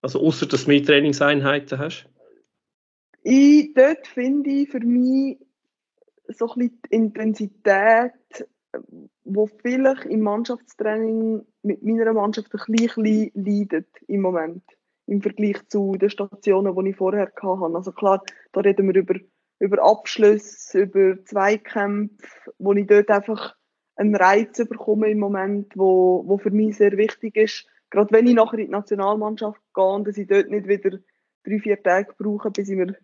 [0.00, 2.06] Also außer dass du mehr Trainingseinheiten hast?
[3.24, 5.38] Ich, dort finde ich für mich
[6.28, 8.12] so ein bisschen die Intensität,
[9.24, 14.62] wo vielleicht im Mannschaftstraining mit meiner Mannschaft ein bisschen leidet im Moment
[15.10, 17.74] im Vergleich zu den Stationen, die ich vorher hatte.
[17.74, 19.16] Also klar, da reden wir über,
[19.58, 23.56] über Abschlüsse, über Zweikämpfe, wo ich dort einfach
[23.96, 27.66] einen Reiz bekomme im Moment, wo, wo für mich sehr wichtig ist.
[27.90, 30.98] Gerade wenn ich nachher in die Nationalmannschaft gehe dass ich dort nicht wieder
[31.44, 32.96] drei, vier Tage brauche, bis ich mir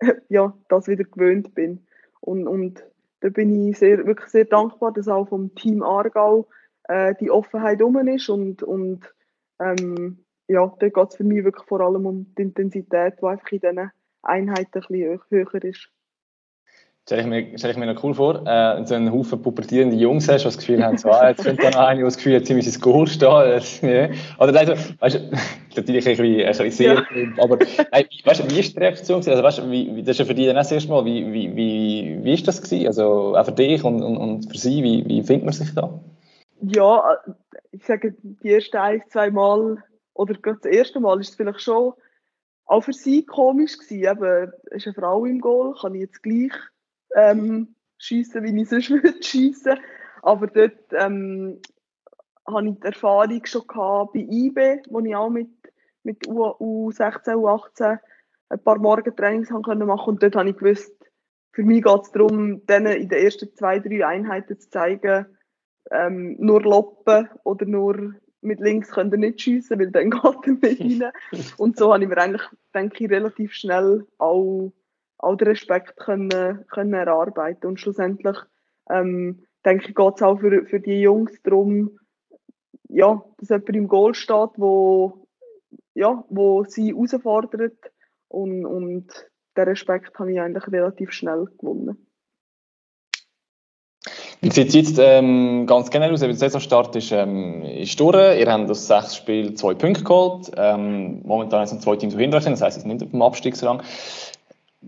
[0.28, 1.86] ja, das wieder gewöhnt bin.
[2.20, 2.84] Und, und
[3.22, 6.48] da bin ich sehr, wirklich sehr dankbar, dass auch vom Team Aargau
[6.84, 9.14] äh, die Offenheit um ist und, und
[9.60, 13.52] ähm, ja, da geht es für mich wirklich vor allem um die Intensität, die einfach
[13.52, 13.90] in diesen
[14.22, 15.88] Einheiten ein bisschen höher ist.
[17.04, 20.28] Stelle ich, mir, stelle ich mir noch cool vor, äh, so einen Haufen pubertierende Jungs
[20.28, 22.36] hast, die das Gefühl haben, so, ah, jetzt könnte da noch einer, der das Gefühl
[22.36, 23.28] hat, ziemlich ins Goal stehen.
[24.38, 25.30] Oder also, weißt du,
[25.76, 27.42] natürlich ein bisschen, ein bisschen sehr, ja.
[27.42, 29.16] aber äh, weißt du, wie ist die Reaktion?
[29.16, 31.32] Also, weißt du, wie, das ist ja für dich dann auch das erste Mal, wie,
[31.32, 32.86] wie, wie, wie ist das gewesen?
[32.86, 35.92] Also, auch für dich und, und, und für sie, wie, wie findet man sich da?
[36.60, 37.32] Ja, äh,
[37.72, 39.82] ich sage, die ersten ein, zwei Mal,
[40.14, 41.94] oder gerade das erste Mal, ist es vielleicht schon
[42.64, 44.04] auch für sie komisch gewesen.
[44.04, 46.52] Eben, ist eine Frau im Goal, kann ich jetzt gleich
[47.16, 49.78] ähm, schiessen, wie ich sonst würde schiessen.
[50.22, 51.60] Aber dort ähm,
[52.46, 55.50] hatte ich die Erfahrung schon gehabt bei IB, wo ich auch mit,
[56.02, 57.98] mit U, 16 U18
[58.48, 59.84] ein paar Morgentrainings machen konnte.
[59.84, 60.94] Und dort habe ich gewusst,
[61.52, 65.26] für mich geht es darum, denen in den ersten zwei, drei Einheiten zu zeigen,
[65.90, 70.10] ähm, nur loppen oder nur mit links könnt ihr nicht schiessen, weil dann
[70.42, 71.12] geht er nicht rein.
[71.58, 72.42] Und so habe ich mir eigentlich,
[72.74, 74.72] denke ich, relativ schnell auch
[75.22, 78.36] all den Respekt können, können erarbeiten Und schlussendlich,
[78.90, 81.98] ähm, denke ich, geht es auch für, für die Jungs darum,
[82.88, 85.26] ja, dass jemand im Goal steht, wo,
[85.94, 87.78] ja, wo sie herausfordert.
[88.28, 89.06] Und, und
[89.56, 92.06] den Respekt habe ich eigentlich relativ schnell gewonnen.
[94.40, 96.20] Wie sieht es jetzt ähm, ganz generell aus?
[96.20, 98.40] Der Saisonstart ist, ähm, ist durch.
[98.40, 100.50] Ihr habt das sechs Spiel zwei Punkte geholt.
[100.56, 103.84] Ähm, momentan sind zwei Teams hinter euch, das heisst, es ist nicht auf dem Abstiegsrang.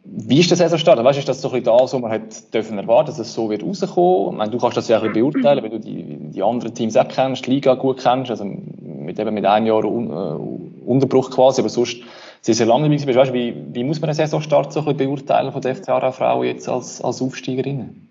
[0.03, 1.03] Wie ist der Saisonstart?
[1.03, 3.49] Weißt, ist das so ein bisschen das, was man hat dürfen erwarten, dass es so
[3.49, 4.37] wird rauskommen?
[4.37, 7.47] Meine, du kannst das ja ein beurteilen, wenn du die, die anderen Teams auch kennst,
[7.47, 11.69] die Liga gut kennst, also mit, eben mit einem Jahr Un, äh, Unterbruch quasi, aber
[11.69, 12.03] sonst
[12.41, 13.19] sehr, sehr lange dabei bist.
[13.19, 16.69] Weißt, wie, wie muss man den Saisonstart so ein beurteilen von der FCA Frauen jetzt
[16.69, 18.09] als, als Aufsteigerinnen?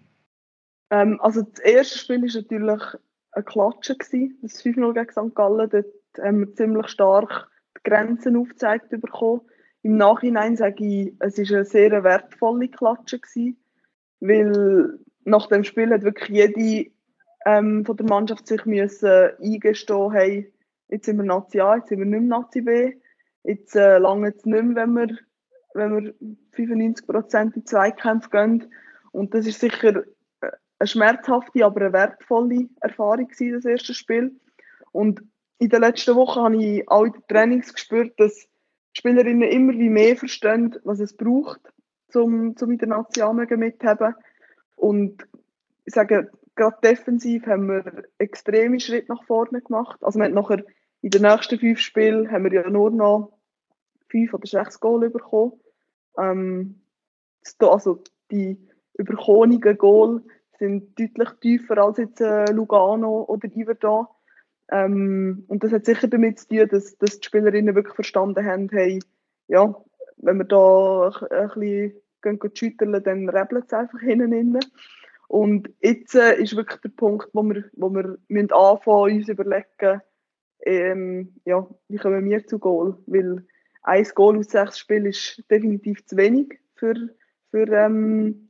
[0.90, 2.82] Ähm, also das erste Spiel war natürlich
[3.34, 3.98] ein Klatschen,
[4.42, 5.36] das 5-0 gegen St.
[5.36, 5.70] Gallen.
[5.70, 9.42] Dort haben wir ziemlich stark die Grenzen aufgezeigt bekommen
[9.84, 13.58] im Nachhinein sage ich, es war eine sehr wertvolle Klatsche gewesen,
[14.22, 16.92] weil nach dem Spiel hat wirklich jede
[17.46, 20.54] ähm, von der Mannschaft sich müssen eingestehen, hey,
[20.88, 22.94] jetzt sind wir Nazi A, jetzt sind wir nicht mehr Nazi B,
[23.44, 25.18] jetzt äh, lange es nicht mehr, wenn wir,
[25.74, 26.14] wenn wir
[26.56, 28.74] 95% in Zweikämpfe gehen.
[29.12, 30.04] Und das ist sicher
[30.42, 34.40] äh, eine schmerzhafte, aber eine wertvolle Erfahrung gewesen, das erste Spiel.
[34.94, 35.22] Und
[35.60, 38.48] in den letzten Wochen habe ich auch in den Trainings gespürt, dass
[38.94, 41.62] Spielerinnen immer wie mehr verstehen, was es braucht,
[42.14, 44.16] um, um in der Nationalmannschaft mitzuhaben.
[44.76, 45.28] Und
[45.86, 49.98] ich sage, gerade defensiv haben wir extreme Schritte nach vorne gemacht.
[50.04, 50.64] Also wir haben nachher
[51.02, 53.38] in den nächsten fünf Spielen haben wir ja nur noch
[54.10, 55.54] fünf oder sechs Goal bekommen.
[56.18, 56.82] Ähm,
[57.60, 58.58] also die
[58.94, 60.24] überkommenen Goal
[60.60, 64.08] sind deutlich tiefer als jetzt äh, Lugano oder Iverdon.
[64.74, 68.70] Ähm, und das hat sicher damit zu tun, dass, dass die Spielerinnen wirklich verstanden haben,
[68.72, 69.00] hey,
[69.48, 69.76] ja,
[70.18, 74.60] wenn wir da ein, bisschen gehen, gehen schütteln, dann rebelt es einfach hinten rein.
[75.28, 80.02] Und jetzt äh, ist wirklich der Punkt, wo wir, wo wir müssen anfangen, uns überlegen,
[80.62, 82.98] ähm, ja, wie kommen wir zu Goal?
[83.06, 83.46] Weil
[83.84, 86.96] ein Goal aus sechs Spielen ist definitiv zu wenig für,
[87.52, 88.50] für, ähm,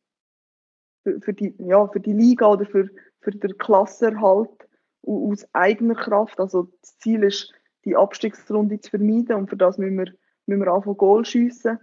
[1.03, 4.69] für, für, die, ja, für die Liga oder für, für den Klassenerhalt
[5.05, 6.39] aus eigener Kraft.
[6.39, 7.53] Also das Ziel ist,
[7.85, 10.13] die Abstiegsrunde zu vermeiden und für das müssen wir,
[10.45, 11.79] müssen wir anfangen Goal schiessen.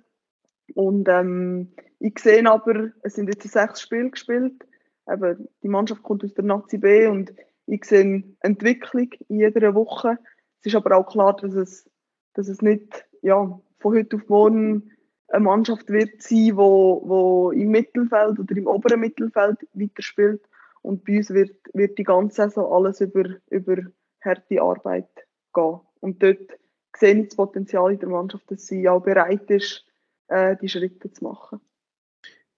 [0.74, 4.66] Und ähm, ich sehe aber, es sind jetzt sechs Spiele gespielt.
[5.10, 7.32] Eben, die Mannschaft kommt aus der Nazi B und
[7.66, 10.18] ich sehe Entwicklung in jeder Woche.
[10.60, 11.90] Es ist aber auch klar, dass es,
[12.34, 14.90] dass es nicht ja, von heute auf morgen
[15.28, 20.42] eine Mannschaft wird sein, wo, wo im Mittelfeld oder im oberen Mittelfeld weiterspielt,
[20.82, 23.76] und bei uns wird, wird die ganze Saison alles über, über
[24.22, 25.08] harte Arbeit
[25.54, 25.80] gehen.
[26.00, 26.50] Und dort
[26.96, 29.84] sehe ich das Potenzial in der Mannschaft, dass sie auch bereit ist,
[30.28, 31.60] äh, die Schritte zu machen.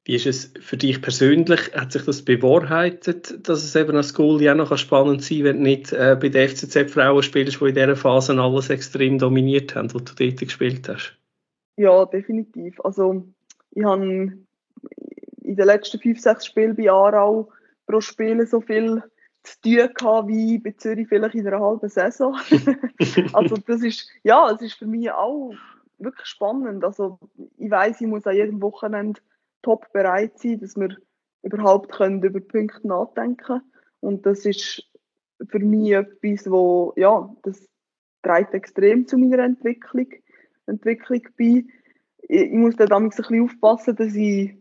[0.04, 1.72] Wie ist es für dich persönlich?
[1.74, 5.56] Hat sich das bewahrheitet, dass es eben als Goal ja noch spannend sein kann, wenn
[5.58, 9.76] du nicht äh, bei der FCZ Frauen spielst, die in dieser Phase alles extrem dominiert
[9.76, 11.16] haben, wo du dort gespielt hast?
[11.76, 12.80] Ja, definitiv.
[12.80, 13.28] Also
[13.70, 17.52] ich habe in den letzten fünf, sechs Spielen bei Aarau
[17.86, 19.02] pro Spiel so viel
[19.42, 22.38] zu tun gehabt, wie bei Zürich vielleicht in einer halben Saison.
[23.32, 25.52] also das ist, ja, es ist für mich auch
[25.98, 26.84] wirklich spannend.
[26.84, 27.18] Also
[27.58, 29.20] ich weiß, ich muss an jedem Wochenende
[29.62, 30.96] top bereit sein, dass wir
[31.42, 33.62] überhaupt können über Punkte nachdenken
[34.00, 34.88] Und das ist
[35.48, 37.68] für mich etwas, wo, ja, das
[38.22, 40.06] trägt extrem zu meiner Entwicklung,
[40.66, 41.64] Entwicklung bei.
[42.28, 44.56] Ich, ich muss da ein bisschen aufpassen, dass ich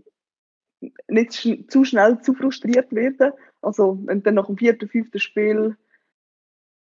[1.07, 3.33] nicht sch zu schnell zu frustriert werde.
[3.61, 5.77] Also wenn dann nach dem vierten, fünften Spiel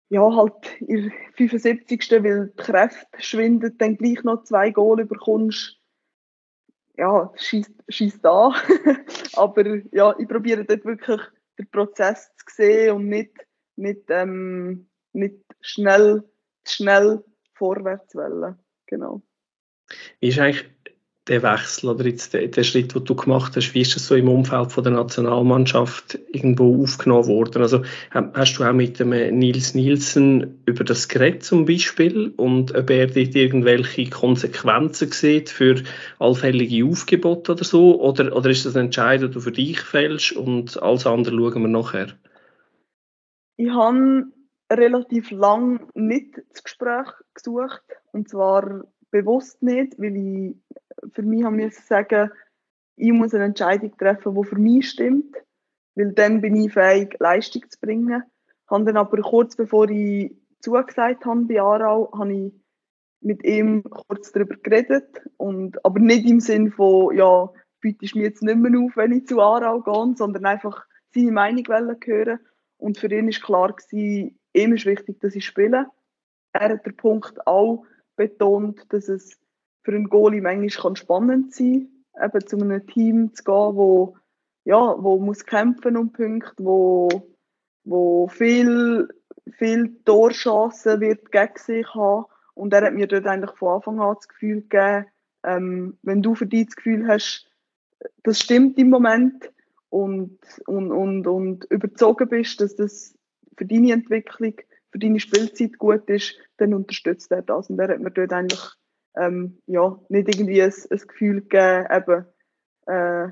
[0.09, 2.11] ja, halt in 75.
[2.23, 5.79] weil die Kräfte schwindet, dann gleich noch zwei Goal bekommst,
[6.95, 8.53] ja, schießt da.
[9.33, 11.19] Aber ja, ich probiere dort wirklich
[11.57, 13.31] den Prozess zu sehen und nicht,
[13.75, 16.23] nicht, ähm, nicht schnell,
[16.67, 17.23] schnell
[17.55, 18.59] vorwärts wollen.
[18.85, 19.23] Genau.
[20.19, 20.69] Ist eigentlich
[21.27, 24.27] der Wechsel oder jetzt der, Schritt, den du gemacht hast, wie ist das so im
[24.27, 27.61] Umfeld von der Nationalmannschaft irgendwo aufgenommen worden?
[27.61, 32.89] Also hast du auch mit dem Nils Nielsen über das Gerät zum Beispiel und ob
[32.89, 35.81] er dort irgendwelche Konsequenzen sieht für
[36.19, 38.01] allfällige Aufgebote oder so?
[38.01, 41.61] Oder, oder ist das ein Entscheid, den du für dich fällst und alles andere schauen
[41.61, 42.07] wir nachher?
[43.55, 44.25] Ich habe
[44.69, 50.55] relativ lang nicht das Gespräch gesucht und zwar bewusst nicht, weil ich
[51.11, 52.31] für mich haben müssen sagen,
[52.95, 55.35] ich muss eine Entscheidung treffen, die für mich stimmt,
[55.95, 58.23] weil dann bin ich fähig, Leistung zu bringen.
[58.67, 62.53] Habe dann aber kurz bevor ich zugesagt habe bei Aarau, habe ich
[63.21, 67.49] mit ihm kurz darüber geredet, und, aber nicht im Sinn von, ja,
[67.79, 71.65] bietest mir jetzt nicht mehr auf, wenn ich zu Aarau gehe, sondern einfach seine Meinung
[71.67, 72.39] hören
[72.77, 75.87] und für ihn war klar gewesen, ihm ist wichtig, dass ich spiele.
[76.53, 77.85] Er hat den Punkt auch
[78.15, 79.39] betont, dass es
[79.83, 81.89] für einen Goalie manchmal spannend sein
[82.21, 84.17] eben zu einem Team zu gehen, wo,
[84.65, 87.09] ja, wo muss kämpfen um Punkte, wo,
[87.83, 89.07] wo viel,
[89.51, 92.25] viel Torchancen wird gegen sich haben.
[92.53, 95.07] Und er hat mir dort eigentlich von Anfang an das Gefühl gegeben,
[95.43, 97.49] ähm, wenn du für dich das Gefühl hast,
[98.23, 99.51] das stimmt im Moment
[99.89, 103.17] und, und, und, und überzogen bist, dass das
[103.57, 104.53] für deine Entwicklung,
[104.91, 107.69] für deine Spielzeit gut ist, dann unterstützt er das.
[107.69, 108.61] Und er hat mir dort eigentlich
[109.15, 112.25] ähm, ja, nicht irgendwie ein, ein Gefühl geben, eben,
[112.87, 113.29] äh,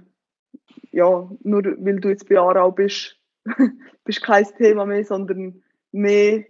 [0.91, 3.17] ja, nur weil du jetzt bei Aarau bist,
[4.03, 6.43] bist kein Thema mehr, sondern mehr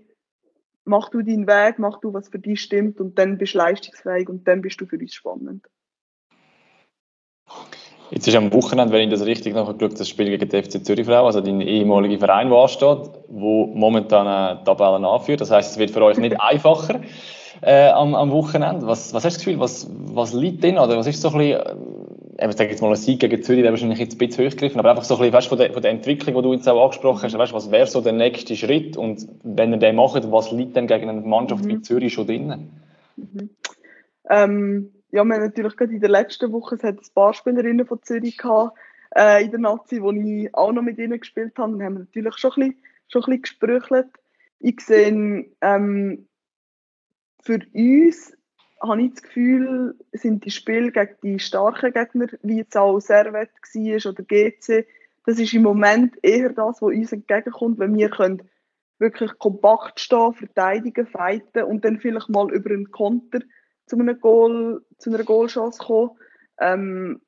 [0.83, 4.29] mach du deinen Weg, mach du, was für dich stimmt und dann bist du leistungsfähig
[4.29, 5.67] und dann bist du für uns spannend.
[8.09, 11.05] Jetzt ist am Wochenende, wenn ich das richtig nachgeschaut das Spiel gegen die FC Zürich
[11.05, 15.39] Frau, also dein ehemaliger Verein, der ansteht, wo momentan eine Tabelle anführt.
[15.39, 16.99] Das heißt, es wird für euch nicht einfacher
[17.61, 18.87] äh, am, am Wochenende.
[18.87, 20.77] Was, was hast du das Gefühl, was, was liegt drin?
[20.77, 21.61] Oder was ist so ein bisschen,
[22.37, 24.79] äh, ich sage jetzt mal ein Sieg gegen Zürich, der wahrscheinlich jetzt ein bisschen hochgegriffen,
[24.79, 26.83] aber einfach so ein bisschen, weißt, von, der, von der Entwicklung, die du jetzt auch
[26.83, 28.97] angesprochen hast, weißt, was wäre so der nächste Schritt?
[28.97, 31.69] Und wenn ihr den macht, was liegt denn gegen eine Mannschaft mhm.
[31.69, 32.71] wie Zürich schon drin?
[33.17, 33.49] Mhm.
[34.29, 37.85] Ähm, ja, wir haben natürlich gerade in der letzten Woche, es hat ein paar Spielerinnen
[37.85, 38.77] von Zürich gehabt,
[39.15, 41.73] äh, in der Nazi, wo ich auch noch mit ihnen gespielt habe.
[41.73, 44.07] Dann haben wir natürlich schon ein bisschen, schon ein bisschen gesprüchelt.
[44.59, 46.27] Ich sehe, ähm,
[47.41, 48.37] für uns
[48.81, 53.49] habe ich das Gefühl, sind die Spiele gegen die starken Gegner, wie jetzt auch Servet
[53.49, 54.85] war oder GC,
[55.25, 58.41] das ist im Moment eher das, was uns entgegenkommt, wenn wir können
[58.97, 63.39] wirklich kompakt stehen, verteidigen, fighten und dann vielleicht mal über einen Konter
[63.85, 66.11] zu, einem Goal, zu einer Goalchance kommen.
[66.59, 67.21] Ähm,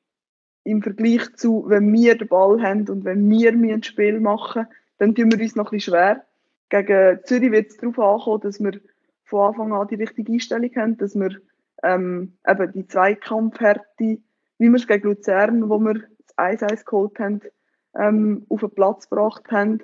[0.64, 5.14] Im Vergleich zu, wenn wir den Ball haben und wenn wir ein Spiel machen, dann
[5.14, 6.26] tun wir uns noch ein bisschen schwer.
[6.70, 8.80] Gegen Zürich wird es darauf ankommen, dass wir
[9.26, 11.40] von Anfang an die richtige Einstellung haben, dass wir
[11.84, 16.04] ähm, eben die Zweikampfhärte, wie wir es gegen Luzern, wo wir
[16.36, 17.42] das 1-1 geholt haben,
[17.96, 19.80] ähm, auf den Platz gebracht haben.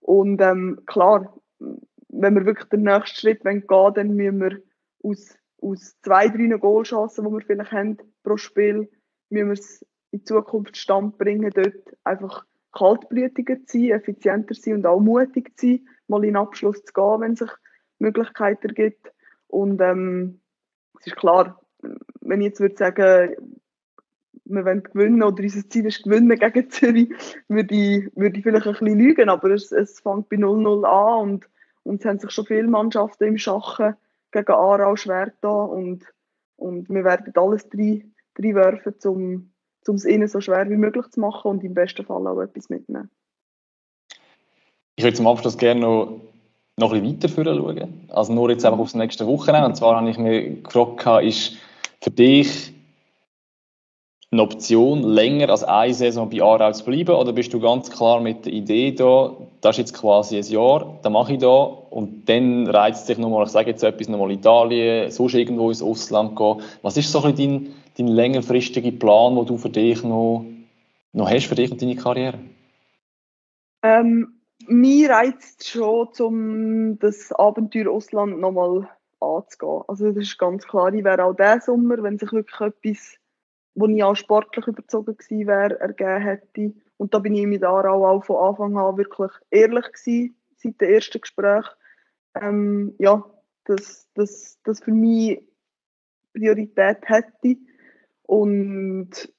[0.00, 4.62] Und ähm, klar, wenn wir wirklich den nächsten Schritt gehen wollen, dann müssen wir
[5.02, 8.90] aus, aus zwei, drei Goalchancen, die wir vielleicht haben pro Spiel,
[9.30, 14.74] müssen wir es in Zukunft stand bringen, dort einfach kaltblütiger zu sein, effizienter zu sein
[14.74, 17.50] und auch mutig zu sein, mal in Abschluss zu gehen, wenn sich
[18.00, 19.12] Möglichkeiten gibt.
[19.48, 20.40] Und ähm,
[20.98, 21.60] es ist klar,
[22.20, 23.36] wenn ich jetzt würde sagen,
[24.44, 27.10] wir wollen gewinnen oder unser Ziel ist gewinnen gegen Zürich,
[27.48, 31.20] würde ich, würde ich vielleicht ein bisschen lügen, aber es, es fängt bei 0-0 an
[31.20, 31.48] und,
[31.84, 33.94] und es haben sich schon viele Mannschaften im Schachen
[34.32, 36.04] gegen Aarau schwer da und,
[36.56, 41.20] und wir werden alles drei, drei werfen, um es ihnen so schwer wie möglich zu
[41.20, 43.10] machen und im besten Fall auch etwas mitnehmen.
[44.96, 46.20] Ich würde zum Abschluss gerne noch,
[46.80, 48.06] noch ein bisschen weiter schauen.
[48.08, 49.68] Also nur jetzt einfach aufs nächste Wochenende.
[49.68, 51.56] Und zwar habe ich mir gefragt, ist
[52.00, 52.72] für dich
[54.32, 57.16] eine Option, länger als eine Saison bei Aarau zu bleiben?
[57.16, 60.98] Oder bist du ganz klar mit der Idee da, das ist jetzt quasi ein Jahr,
[61.02, 65.10] das mache ich da und dann reizt sich nochmal, ich sage jetzt etwas, nochmal Italien,
[65.10, 66.62] sonst irgendwo ins Ausland gehen.
[66.82, 70.44] Was ist so ein dein, dein längerfristiger Plan, den du für dich noch,
[71.12, 72.38] noch hast, für dich und deine Karriere?
[73.82, 78.88] Ähm, mir reizt schon, um das Abenteuer Ausland nochmal
[79.20, 79.82] anzugehen.
[79.88, 83.20] Also das ist ganz klar, ich wäre auch diesen Sommer, wenn sich wirklich etwas
[83.74, 86.74] wo ich auch sportlich überzogen gewesen wäre, ergeben hätte.
[86.96, 90.90] Und da bin ich mit Aarau auch von Anfang an wirklich ehrlich gewesen, seit dem
[90.90, 91.64] ersten Gespräch.
[92.34, 93.24] Ähm, ja,
[93.64, 95.42] dass das, das für mich
[96.34, 97.56] Priorität hätte.
[98.22, 99.32] Und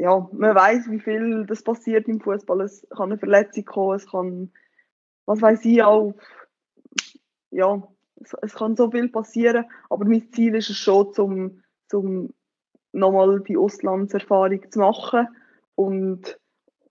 [0.00, 2.62] ja, man weiß, wie viel das passiert im Fußball.
[2.62, 4.50] Es kann eine Verletzung kommen, es kann,
[5.26, 6.14] was weiß ich auch,
[7.50, 7.86] ja,
[8.16, 9.66] es, es kann so viel passieren.
[9.90, 12.32] Aber mein Ziel ist es schon, zum, zum
[12.92, 15.28] nochmal die Auslandserfahrung zu machen.
[15.74, 16.40] Und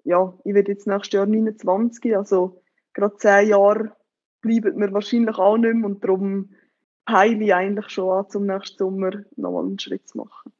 [0.03, 2.61] ja, ich werde jetzt nächstes Jahr 29, also
[2.93, 3.91] gerade zehn Jahre
[4.41, 6.51] bleiben mir wahrscheinlich auch nicht mehr und darum
[7.09, 10.53] heile ich eigentlich schon an, zum nächsten Sommer nochmal einen Schritt zu machen.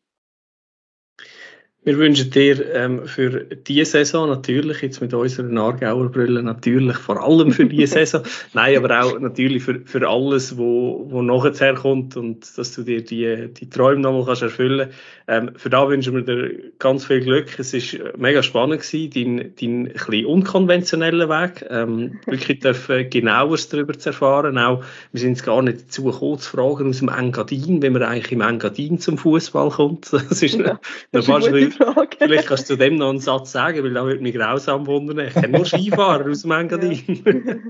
[1.84, 7.24] Wir wünschen dir ähm, für diese Saison natürlich, jetzt mit unserer Aargauer Brille, natürlich vor
[7.24, 8.22] allem für diese Saison,
[8.54, 13.02] nein, aber auch natürlich für, für alles, wo, wo nachher kommt und dass du dir
[13.02, 14.90] die, die Träume nochmal kannst erfüllen
[15.30, 17.60] ähm, Für da wünschen wir dir ganz viel Glück.
[17.60, 23.98] Es ist mega spannend gewesen, dein, dein ein unkonventioneller Weg, ähm, wirklich dürfen genaueres darüber
[23.98, 24.58] zu erfahren.
[24.58, 28.02] Auch, wir sind es gar nicht dazu gekommen, zu fragen aus dem Engadin, wenn man
[28.02, 30.10] eigentlich im Engadin zum Fußball kommt.
[30.30, 30.80] Das ist ja, eine,
[31.12, 32.17] eine Frage.
[32.17, 35.20] Vielleicht kannst du dem noch einen Satz sagen, weil da würde mich grausam wundern.
[35.20, 37.61] Ich kenne nur Skifahrer aus dem Engadin.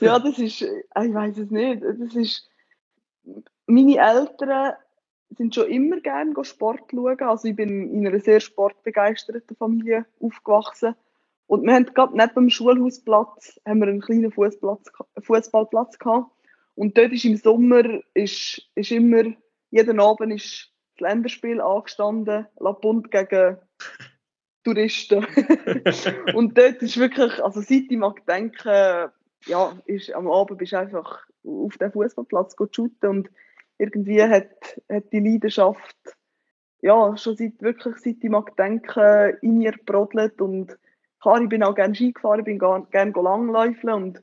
[0.00, 1.82] ja, das ist, äh, ich weiß es nicht.
[1.82, 2.48] Das ist,
[3.66, 4.74] meine Eltern
[5.36, 7.20] sind schon immer gerne Sport schauen.
[7.20, 10.94] Also ich bin in einer sehr sportbegeisterten Familie aufgewachsen.
[11.46, 16.30] Und wir haben gerade neben dem Schulhausplatz haben wir einen kleinen Fußballplatz gehabt.
[16.74, 17.82] Und dort ist im Sommer
[18.14, 19.24] ist, ist immer,
[19.70, 23.58] jeden Abend ist das Länderspiel angestanden, La Punt gegen
[24.64, 25.24] Touristen.
[26.34, 29.10] und dort ist wirklich, also seit ich mag denken,
[29.46, 33.30] ja, ist, am Abend bist du einfach auf dem Fußballplatz shooten und
[33.78, 35.96] irgendwie hat, hat die Leidenschaft
[36.80, 40.78] ja, schon seit, wirklich seit ich mag denken, in mir brodelt und
[41.20, 44.22] klar, ich bin auch gerne Ski gefahren, ich bin gerne langläufeln und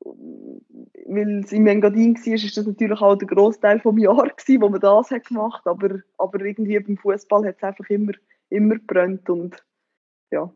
[0.00, 4.68] weil es im Engadin war, ist das natürlich auch der Großteil vom Jahr gewesen, wo
[4.68, 8.12] man das hat gemacht, aber aber irgendwie beim Fußball hat es einfach immer
[8.50, 9.56] immer gebrannt und
[10.30, 10.52] ja,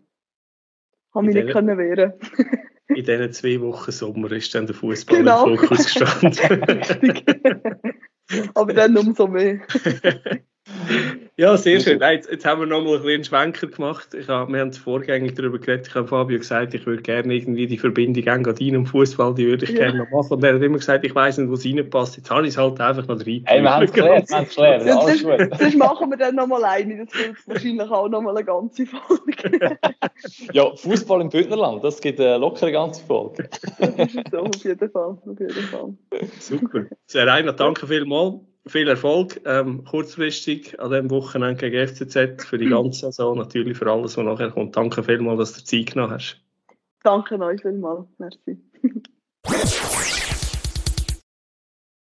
[1.15, 2.15] habe mich nicht können wehren.
[2.89, 5.49] in diesen zwei Wochen Sommer ist dann der Fußball genau.
[5.49, 6.35] im Fokus gestanden.
[8.55, 9.61] aber dann umso mehr.
[11.41, 11.99] Ja, sehr schön.
[11.99, 14.13] Jetzt, jetzt haben wir noch mal einen Schwenker gemacht.
[14.13, 15.87] Ich hab, wir haben vorgängig darüber geredet.
[15.87, 19.65] Ich habe Fabio gesagt, ich würde gerne irgendwie die Verbindung Engadin und Fußball, die würde
[19.65, 19.79] ich ja.
[19.79, 20.35] gerne noch machen.
[20.35, 22.19] Und er hat immer gesagt, ich weiß nicht, wo es reinpasst.
[22.19, 23.43] Jetzt habe ich es halt einfach noch rein.
[23.47, 24.87] Hey, wir haben es geklärt, wir haben es geklärt.
[24.87, 27.07] Das, das, das, machen wir dann noch mal eine.
[27.07, 29.79] Das wird wahrscheinlich auch noch mal eine ganze Folge.
[30.53, 33.49] ja, Fußball im Bündnerland, das gibt eine lockere ganze Folge.
[33.79, 35.19] das ist so, auf jeden Fall.
[35.25, 35.95] Auf jeden Fall.
[36.39, 36.85] Super.
[37.07, 42.69] Sehr Rainer, danke vielmals viel Erfolg ähm, kurzfristig an diesem Wochenende gegen FCZ für die
[42.69, 44.77] ganze Saison, natürlich für alles, was nachher kommt.
[44.77, 46.41] Danke vielmals, dass du Zeit genommen hast.
[47.03, 48.07] Danke euch vielmals.
[48.19, 48.59] Merci.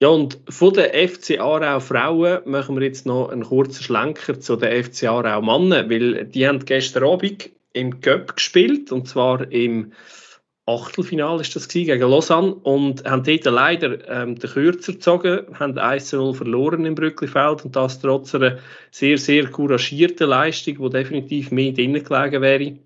[0.01, 4.55] Ja, und von den FC Aarau Frauen machen wir jetzt noch einen kurzen Schlenker zu
[4.55, 9.93] den FC Aarau Männern, weil die haben gestern Abend im Cup gespielt, und zwar im
[10.69, 16.35] Achtelfinale ist das gegen Lausanne und haben dort leider ähm, den Kürzer gezogen, haben 1-0
[16.35, 18.59] verloren im Brücklifeld und das trotz einer
[18.91, 22.77] sehr, sehr couragierten Leistung, die definitiv mehr drinnen gelegen wäre.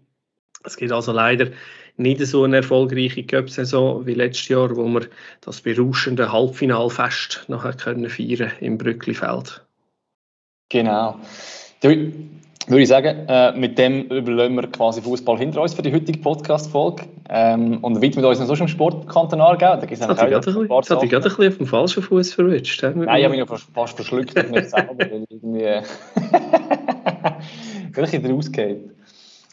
[0.65, 1.49] Es gibt also leider
[1.97, 5.09] nicht so eine erfolgreiche Cup-Saison wie letztes Jahr, wo wir
[5.41, 9.67] das berauschende Halbfinalfest nachher können feiern im Brücklifeld.
[10.69, 11.19] Genau
[12.69, 16.19] würde ich sagen, äh, mit dem überlassen wir quasi Fußball hinter uns für die heutige
[16.19, 19.77] Podcast-Folge ähm, und widmen uns noch so im Sportkanton Aargau.
[19.77, 22.83] Da das hat dich gerade ein, bisschen, ein bisschen auf dem falschen Fuß verwünscht.
[22.83, 25.61] Nein, ich habe mich noch fast verschluckt auf mich selber, weil irgendwie
[27.93, 28.91] vielleicht wieder ausgeht.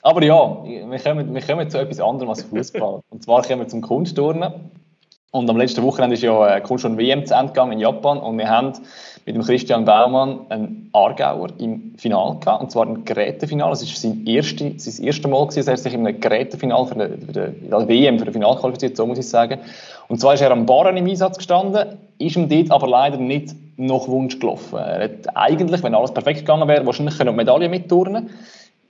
[0.01, 3.01] Aber ja, wir kommen, wir kommen zu etwas anderem als Fußball.
[3.09, 4.53] Und zwar kommen wir zum Kunstturnen.
[5.31, 8.37] Und am letzten Wochenende ist ja äh, schon WM zu Ende gegangen in Japan und
[8.39, 8.73] wir haben
[9.27, 13.73] mit dem Christian Baumann einen Aargauer im Finale gehabt, und zwar ein Gerätefinale.
[13.73, 17.87] Es war sein, erste, sein erstes Mal, gewesen, dass er sich einem Gerätefinale für die,
[17.87, 19.59] WM, für das Finale qualifiziert, so muss ich sagen.
[20.07, 23.53] Und zwar ist er am Barren im Einsatz gestanden, ist ihm dort aber leider nicht
[23.77, 24.79] nach Wunsch gelaufen.
[24.79, 28.31] Er hat eigentlich, wenn alles perfekt gegangen wäre, wahrscheinlich eine Medaille mitturnen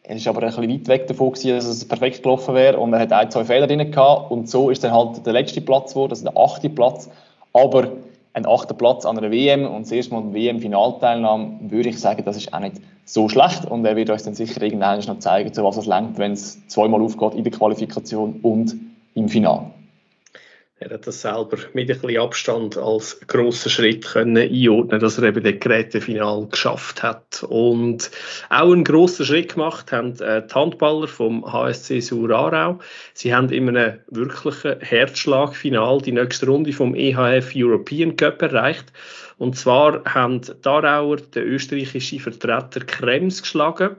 [0.10, 2.91] er ist aber ein bisschen weit weg davon gewesen, dass es perfekt gelaufen wäre und
[2.93, 5.93] er hat ein, zwei Fehler drin gehabt und so ist dann halt der letzte Platz
[5.93, 7.12] geworden, also der achte Platz.
[7.53, 7.89] Aber
[8.34, 12.24] ein achter Platz an einer WM und das erste Mal eine WM-Finalteilnahme, würde ich sagen,
[12.26, 15.53] das ist auch nicht so schlecht und er wird uns dann sicher irgendwann noch zeigen,
[15.53, 18.76] zu was es lenkt, wenn es zweimal aufgeht in der Qualifikation und
[19.14, 19.68] im Finale.
[20.82, 25.25] Er hat das selber mit ein bisschen Abstand als grossen Schritt können einordnen, dass er
[25.25, 27.43] eben das Gerätefinal geschafft hat.
[27.43, 28.09] Und
[28.49, 32.80] auch einen grossen Schritt gemacht haben äh, die Handballer vom HSC Sur Aarau.
[33.13, 38.93] Sie haben in einem wirklichen Herzschlagfinal die nächste Runde vom EHF European Cup erreicht.
[39.38, 43.97] Und zwar haben die Aarauer den österreichischen Vertreter Krems geschlagen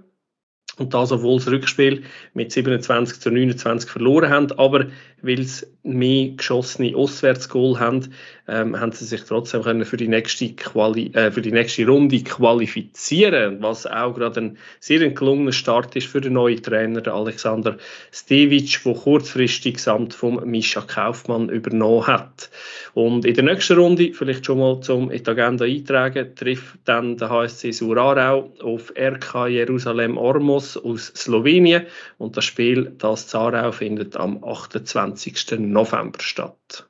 [0.78, 2.02] und das, obwohl das Rückspiel
[2.34, 4.86] mit 27 zu 29 verloren haben, aber
[5.22, 8.12] weil sie mehr geschossene Auswärtsgoal haben,
[8.50, 12.22] ähm, haben sie sich trotzdem können für, die nächste Quali äh, für die nächste Runde
[12.22, 17.76] qualifizieren, was auch gerade ein sehr gelungener Start ist für den neuen Trainer, der Alexander
[18.12, 22.50] Stevic, der kurzfristig samt vom Mischa Kaufmann übernommen hat.
[22.94, 27.16] Und in der nächsten Runde, vielleicht schon mal zum in die Agenda eintragen, trifft dann
[27.16, 31.86] der HSC Surarau auf RK Jerusalem Ormos aus Slowenien
[32.18, 35.58] und das Spiel, das Zarau, findet am 28.
[35.58, 36.89] November statt.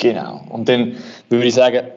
[0.00, 0.40] Genau.
[0.48, 0.96] Und dann
[1.28, 1.88] würde ich sagen,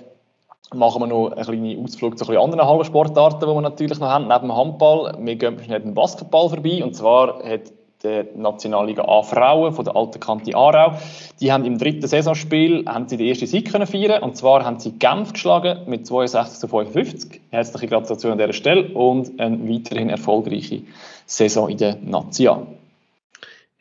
[0.73, 4.41] machen wir noch einen kleinen Ausflug zu anderen Hallensportarten, die wir natürlich noch haben, neben
[4.41, 5.15] dem Handball.
[5.19, 6.83] Wir gehen schnell den Basketball vorbei.
[6.83, 7.71] Und zwar hat
[8.03, 10.97] der Nationalliga A Frauen von der alten Kante Aarau.
[11.39, 14.79] Die haben im dritten Saisonspiel haben sie den ersten Sieg können feiern und zwar haben
[14.79, 17.39] sie Genf geschlagen mit 62 zu 55.
[17.49, 20.81] Herzliche Gratulation an dieser Stelle und eine weiterhin erfolgreiche
[21.25, 22.67] Saison in der Nation.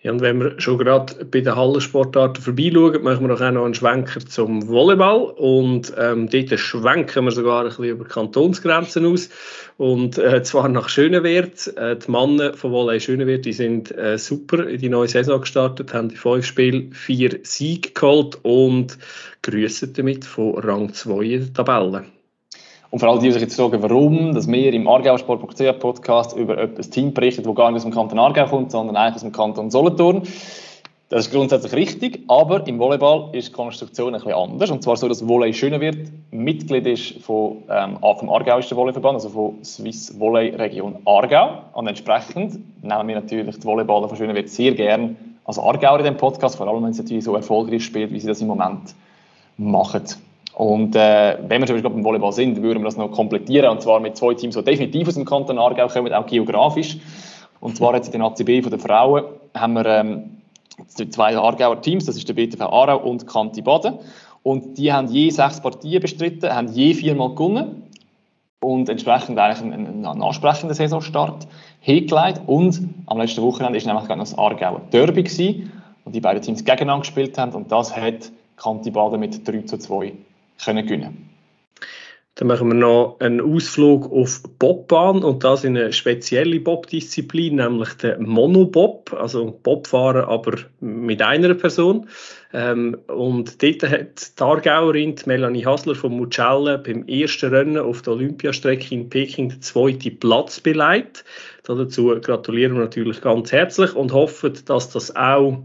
[0.03, 3.75] Ja, und wenn wir schon gerade bei den Hallensportarten vorbeischauen, machen wir auch noch einen
[3.75, 5.31] Schwenker zum Volleyball.
[5.37, 9.31] Und ähm, dort schwenken wir sogar ein bisschen über Kantonsgrenzen aus.
[9.77, 11.69] Und äh, zwar nach Schönewert.
[11.77, 15.95] Äh, die Männer von Volley Schönewert, die sind äh, super in die neue Saison gestartet,
[15.95, 18.99] haben die fünf Spiele vier Siege geholt und
[19.43, 22.07] grüßen damit von Rang 2 in der Tabelle.
[22.93, 26.59] Und vor allem die, die sich jetzt fragen, warum dass wir im Aargausport.ch Podcast über
[26.59, 29.33] ein Team berichten, das gar nicht aus dem Kanton Aargau kommt, sondern eigentlich aus dem
[29.33, 30.25] Kanton Solothurn.
[31.09, 34.71] Das ist grundsätzlich richtig, aber im Volleyball ist die Konstruktion bisschen anders.
[34.71, 35.97] Und zwar so, dass Volley schöner wird,
[36.33, 41.63] Mitglied ist von, ähm, vom Aargauischen Volleyverband, also von Swiss Volley Region Aargau.
[41.73, 45.17] Und entsprechend nehmen wir natürlich die Volleyballer von Schönewert sehr gern
[45.47, 48.29] als Aargauer in dem Podcast, vor allem wenn es natürlich so erfolgreich spielt, wie sie
[48.29, 48.95] das im Moment
[49.57, 50.05] machen.
[50.55, 54.01] Und äh, wenn wir schon beim Volleyball sind, würden wir das noch komplettieren, und zwar
[54.01, 56.99] mit zwei Teams, die definitiv aus dem Kanton Aargau kommen, auch geografisch.
[57.61, 59.25] Und zwar jetzt in den ACB von den Frauen
[59.55, 60.39] haben wir ähm,
[60.87, 63.99] zwei Aargauer Teams, das ist der BTV Aarau und Kanti Baden.
[64.43, 67.85] Und die haben je sechs Partien bestritten, haben je viermal gewonnen
[68.61, 71.47] und entsprechend eigentlich einen, einen ansprechenden Saisonstart
[71.81, 72.43] hingelegt.
[72.47, 75.73] Und am letzten Wochenende war nämlich gerade noch das Aargauer Derby gewesen,
[76.05, 79.79] wo die beiden Teams gegeneinander gespielt haben und das hat Kanti Baden mit 3 zu
[79.79, 80.13] 2
[80.65, 81.33] können gewinnen
[82.37, 87.93] dann machen wir noch einen Ausflug auf Bobbahn und das in eine spezielle Bob-Disziplin, nämlich
[87.95, 92.09] den Monobob, also Bobfahren, aber mit einer Person.
[92.55, 98.15] Ähm, und dort hat die Aargauerin Melanie Hasler von Mucella beim ersten Rennen auf der
[98.15, 101.25] Olympiastrecke in Peking den zweiten Platz beleidigt.
[101.65, 105.63] Dazu gratulieren wir natürlich ganz herzlich und hoffen, dass das auch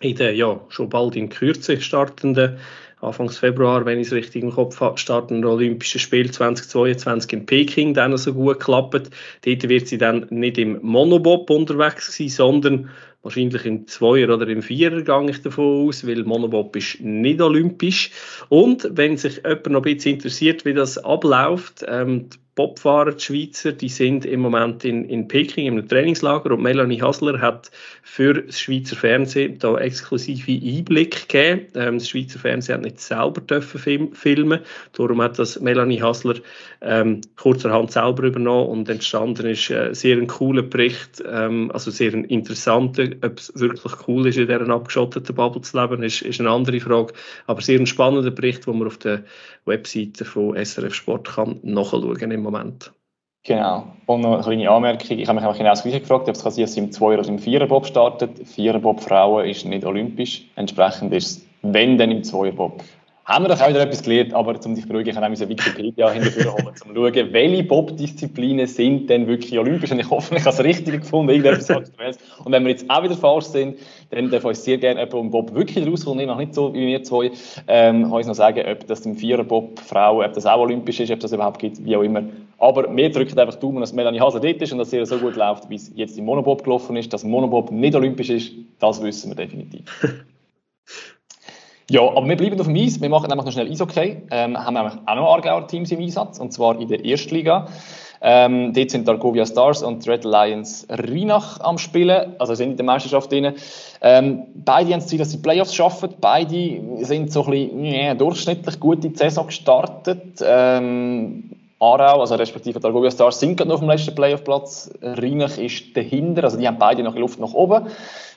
[0.00, 2.58] in der ja, schon bald in Kürze startenden
[3.00, 7.46] Anfangs Februar, wenn ich es richtig im Kopf habe, starten die Olympischen Spiele 2022 in
[7.46, 9.10] Peking dann so gut geklappt.
[9.44, 12.88] Dort wird sie dann nicht im Monobob unterwegs sein, sondern
[13.26, 18.10] wahrscheinlich im Zweier- oder im Vierer gehe ich davon aus, weil Monobob ist nicht olympisch.
[18.48, 23.72] Und wenn sich jemand noch ein bisschen interessiert, wie das abläuft, ähm, Bobfahrer, die Schweizer,
[23.72, 27.70] die sind im Moment in, in Peking im Trainingslager und Melanie Hasler hat
[28.02, 31.66] für das Schweizer Fernsehen da exklusive Einblick gegeben.
[31.74, 34.60] Ähm, das Schweizer Fernsehen hat nicht selber dürfen film, filmen,
[34.94, 36.36] darum hat das Melanie Hasler
[36.80, 42.14] ähm, kurzerhand selber übernommen und entstanden ist äh, sehr ein cooler Bericht, ähm, also sehr
[42.14, 46.40] ein interessanter, ob es wirklich cool ist, in dieser abgeschotteten Bubble zu leben, ist, ist
[46.40, 47.12] eine andere Frage,
[47.46, 49.24] aber sehr ein spannender Bericht, wo man auf der
[49.64, 52.92] Webseite von SRF Sport kann nachschauen im Moment.
[53.44, 53.92] Genau.
[54.06, 55.18] Und noch eine kleine Anmerkung.
[55.18, 57.86] Ich habe mich genau das Gleiche gefragt, ob es im 2 oder im 4 Bob
[57.86, 58.46] startet.
[58.46, 60.46] 4 Bob Frauen ist nicht olympisch.
[60.56, 62.82] Entsprechend ist es wenn dann im Zweierbob
[63.26, 65.48] haben wir doch auch wieder etwas gelernt, aber um dich zu beruhigen, ich habe auch
[65.48, 69.90] Wikipedia hinterher holen, um zu schauen, welche Bob-Disziplinen sind denn wirklich olympisch.
[69.90, 72.18] Und ich hoffe, ich habe es richtig gefunden, irgendetwas Aktuelles.
[72.44, 73.78] Und wenn wir jetzt auch wieder falsch sind,
[74.10, 76.20] dann darf uns sehr gerne jemand um Bob wirklich rauskommen.
[76.20, 77.32] Ich mache nicht so wie wir zwei.
[77.66, 81.18] Ähm, ich noch sagen, ob das im Vierer-Bob Frauen, ob das auch olympisch ist, ob
[81.18, 82.22] das überhaupt gibt, wie auch immer.
[82.58, 85.34] Aber wir drücken einfach Daumen, dass Melanie Haser dort ist und dass es so gut
[85.34, 87.12] läuft, wie es jetzt im Monobob gelaufen ist.
[87.12, 89.82] Dass Monobob nicht olympisch ist, das wissen wir definitiv.
[91.88, 93.00] Ja, aber wir bleiben auf dem Eis.
[93.00, 94.22] Wir machen nämlich noch schnell Eishockey.
[94.32, 97.68] Ähm, haben nämlich auch noch Aargauer Teams im Einsatz, und zwar in der Erstliga.
[98.20, 102.86] Ähm, dort sind Argovia Stars und Red Lions Rheinach am Spielen, also sind in der
[102.86, 103.52] Meisterschaft drin.
[104.00, 106.14] Ähm, beide haben das Ziel, dass sie Playoffs schaffen.
[106.20, 110.42] Beide sind so ein bisschen yeah, durchschnittlich gut in die Saison gestartet.
[110.44, 114.90] Ähm, Aarau, also respektive die Argovia Stars, sind gerade noch auf dem letzten Playoff-Platz.
[115.02, 117.86] Rheinach ist dahinter, also die haben beide noch Luft nach oben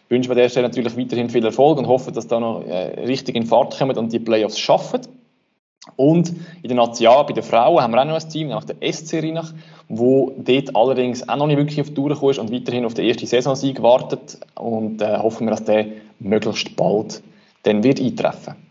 [0.10, 3.36] wünschen wir der Stelle natürlich weiterhin viel Erfolg und hoffen, dass da noch äh, richtig
[3.36, 5.02] in Fahrt kommen und die Playoffs schaffen.
[5.96, 6.30] Und
[6.62, 9.24] in der National bei den Frauen haben wir auch noch ein Team, nämlich der SC
[9.24, 9.54] Rheinach,
[9.88, 12.94] wo dort allerdings auch noch nicht wirklich auf die Tour gekommen ist und weiterhin auf
[12.94, 14.40] den ersten Saisonsieg wartet.
[14.56, 15.88] Und äh, hoffen wir, dass der
[16.20, 17.24] möglichst bald
[17.64, 18.69] dann wird eintreffen wird.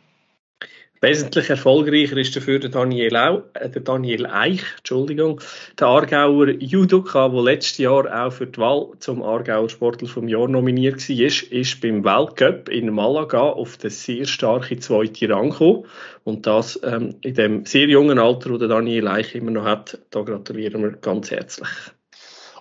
[1.00, 5.40] Wesentlich erfolgreicher ist dafür der Daniel, Au, äh, der Daniel Eich, Entschuldigung,
[5.78, 10.48] der Aargauer Judoka, der letztes Jahr auch für die Wahl zum Aargauer Sportler vom Jahr
[10.48, 15.84] nominiert war, ist, ist beim Weltcup in Malaga auf den sehr starken zweiten Rang gekommen.
[16.24, 19.98] Und das ähm, in dem sehr jungen Alter, wo der Daniel Eich immer noch hat.
[20.10, 21.68] Da gratulieren wir ganz herzlich.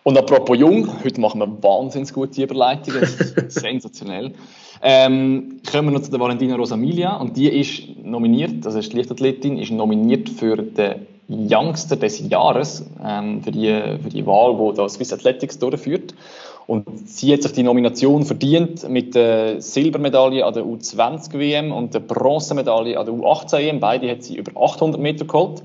[0.07, 3.05] Und apropos jung, heute machen wir wahnsinnig gute Überleitungen,
[3.49, 4.31] sensationell.
[4.81, 8.95] Ähm, kommen wir noch zu der Valentina Rosamilia und die ist nominiert, also ist die
[8.95, 13.67] Leichtathletin, ist nominiert für den Youngster des Jahres, ähm, für, die,
[14.01, 16.15] für die Wahl, wo das Swiss Athletics durchführt.
[16.67, 21.99] Und sie hat sich die Nomination verdient mit der Silbermedaille an der U20-WM und der
[21.99, 23.81] Bronzemedaille an der U18-EM.
[23.81, 25.63] Beide hat sie über 800 Meter geholt.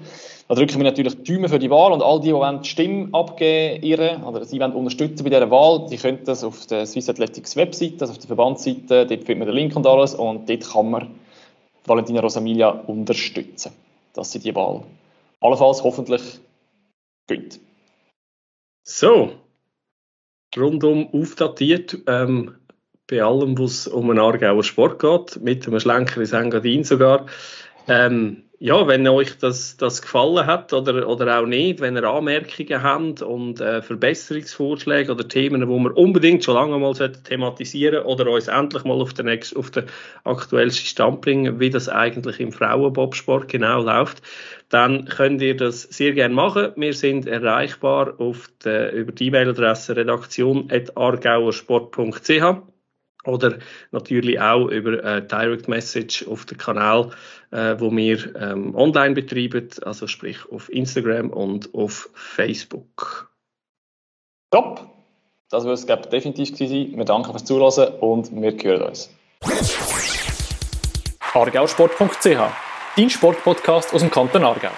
[0.53, 3.83] Da drücken wir natürlich die Daumen für die Wahl und all die, die Stimme abgeben
[3.83, 7.57] ihre, oder sie wollen unterstützen bei dieser Wahl, die können das auf der Swiss Athletics
[7.57, 10.91] Webseite, also auf der Verbandsseite, dort findet man den Link und alles und dort kann
[10.91, 11.11] man
[11.87, 13.73] Valentina Rosamilia unterstützen,
[14.13, 14.83] dass sie die Wahl
[15.41, 16.21] allenfalls hoffentlich
[17.29, 17.59] gönnt.
[18.83, 19.33] So,
[20.55, 22.57] rundum aufdatiert, ähm,
[23.07, 27.25] bei allem, was um einen Aargauer Sport geht, mit einem Schlenker ins Engadin sogar.
[27.89, 32.81] Ähm, ja, wenn euch das, das gefallen hat oder, oder auch nicht, wenn ihr Anmerkungen
[32.81, 38.47] habt und äh, Verbesserungsvorschläge oder Themen, die wir unbedingt schon lange mal thematisieren oder uns
[38.47, 39.87] endlich mal auf den, nächsten, auf den
[40.23, 44.23] aktuellsten Stand bringen, wie das eigentlich im Frauenbobsport genau läuft,
[44.69, 46.71] dann könnt ihr das sehr gerne machen.
[46.77, 52.72] Wir sind erreichbar auf der, über die E-Mail-Adresse redaktion.argauersport.ch
[53.25, 53.59] oder
[53.91, 57.11] natürlich auch über äh, Direct Message auf dem Kanal,
[57.51, 63.31] äh, wo wir ähm, online betreiben, also sprich auf Instagram und auf Facebook.
[64.51, 64.89] Top!
[65.51, 66.93] Das wird es glaube definitiv sein.
[66.97, 69.11] Wir danken fürs Zuhören und wir hören uns.
[71.35, 72.27] argausport.ch
[72.97, 74.71] Dein Sportpodcast aus dem Kanton Aargau.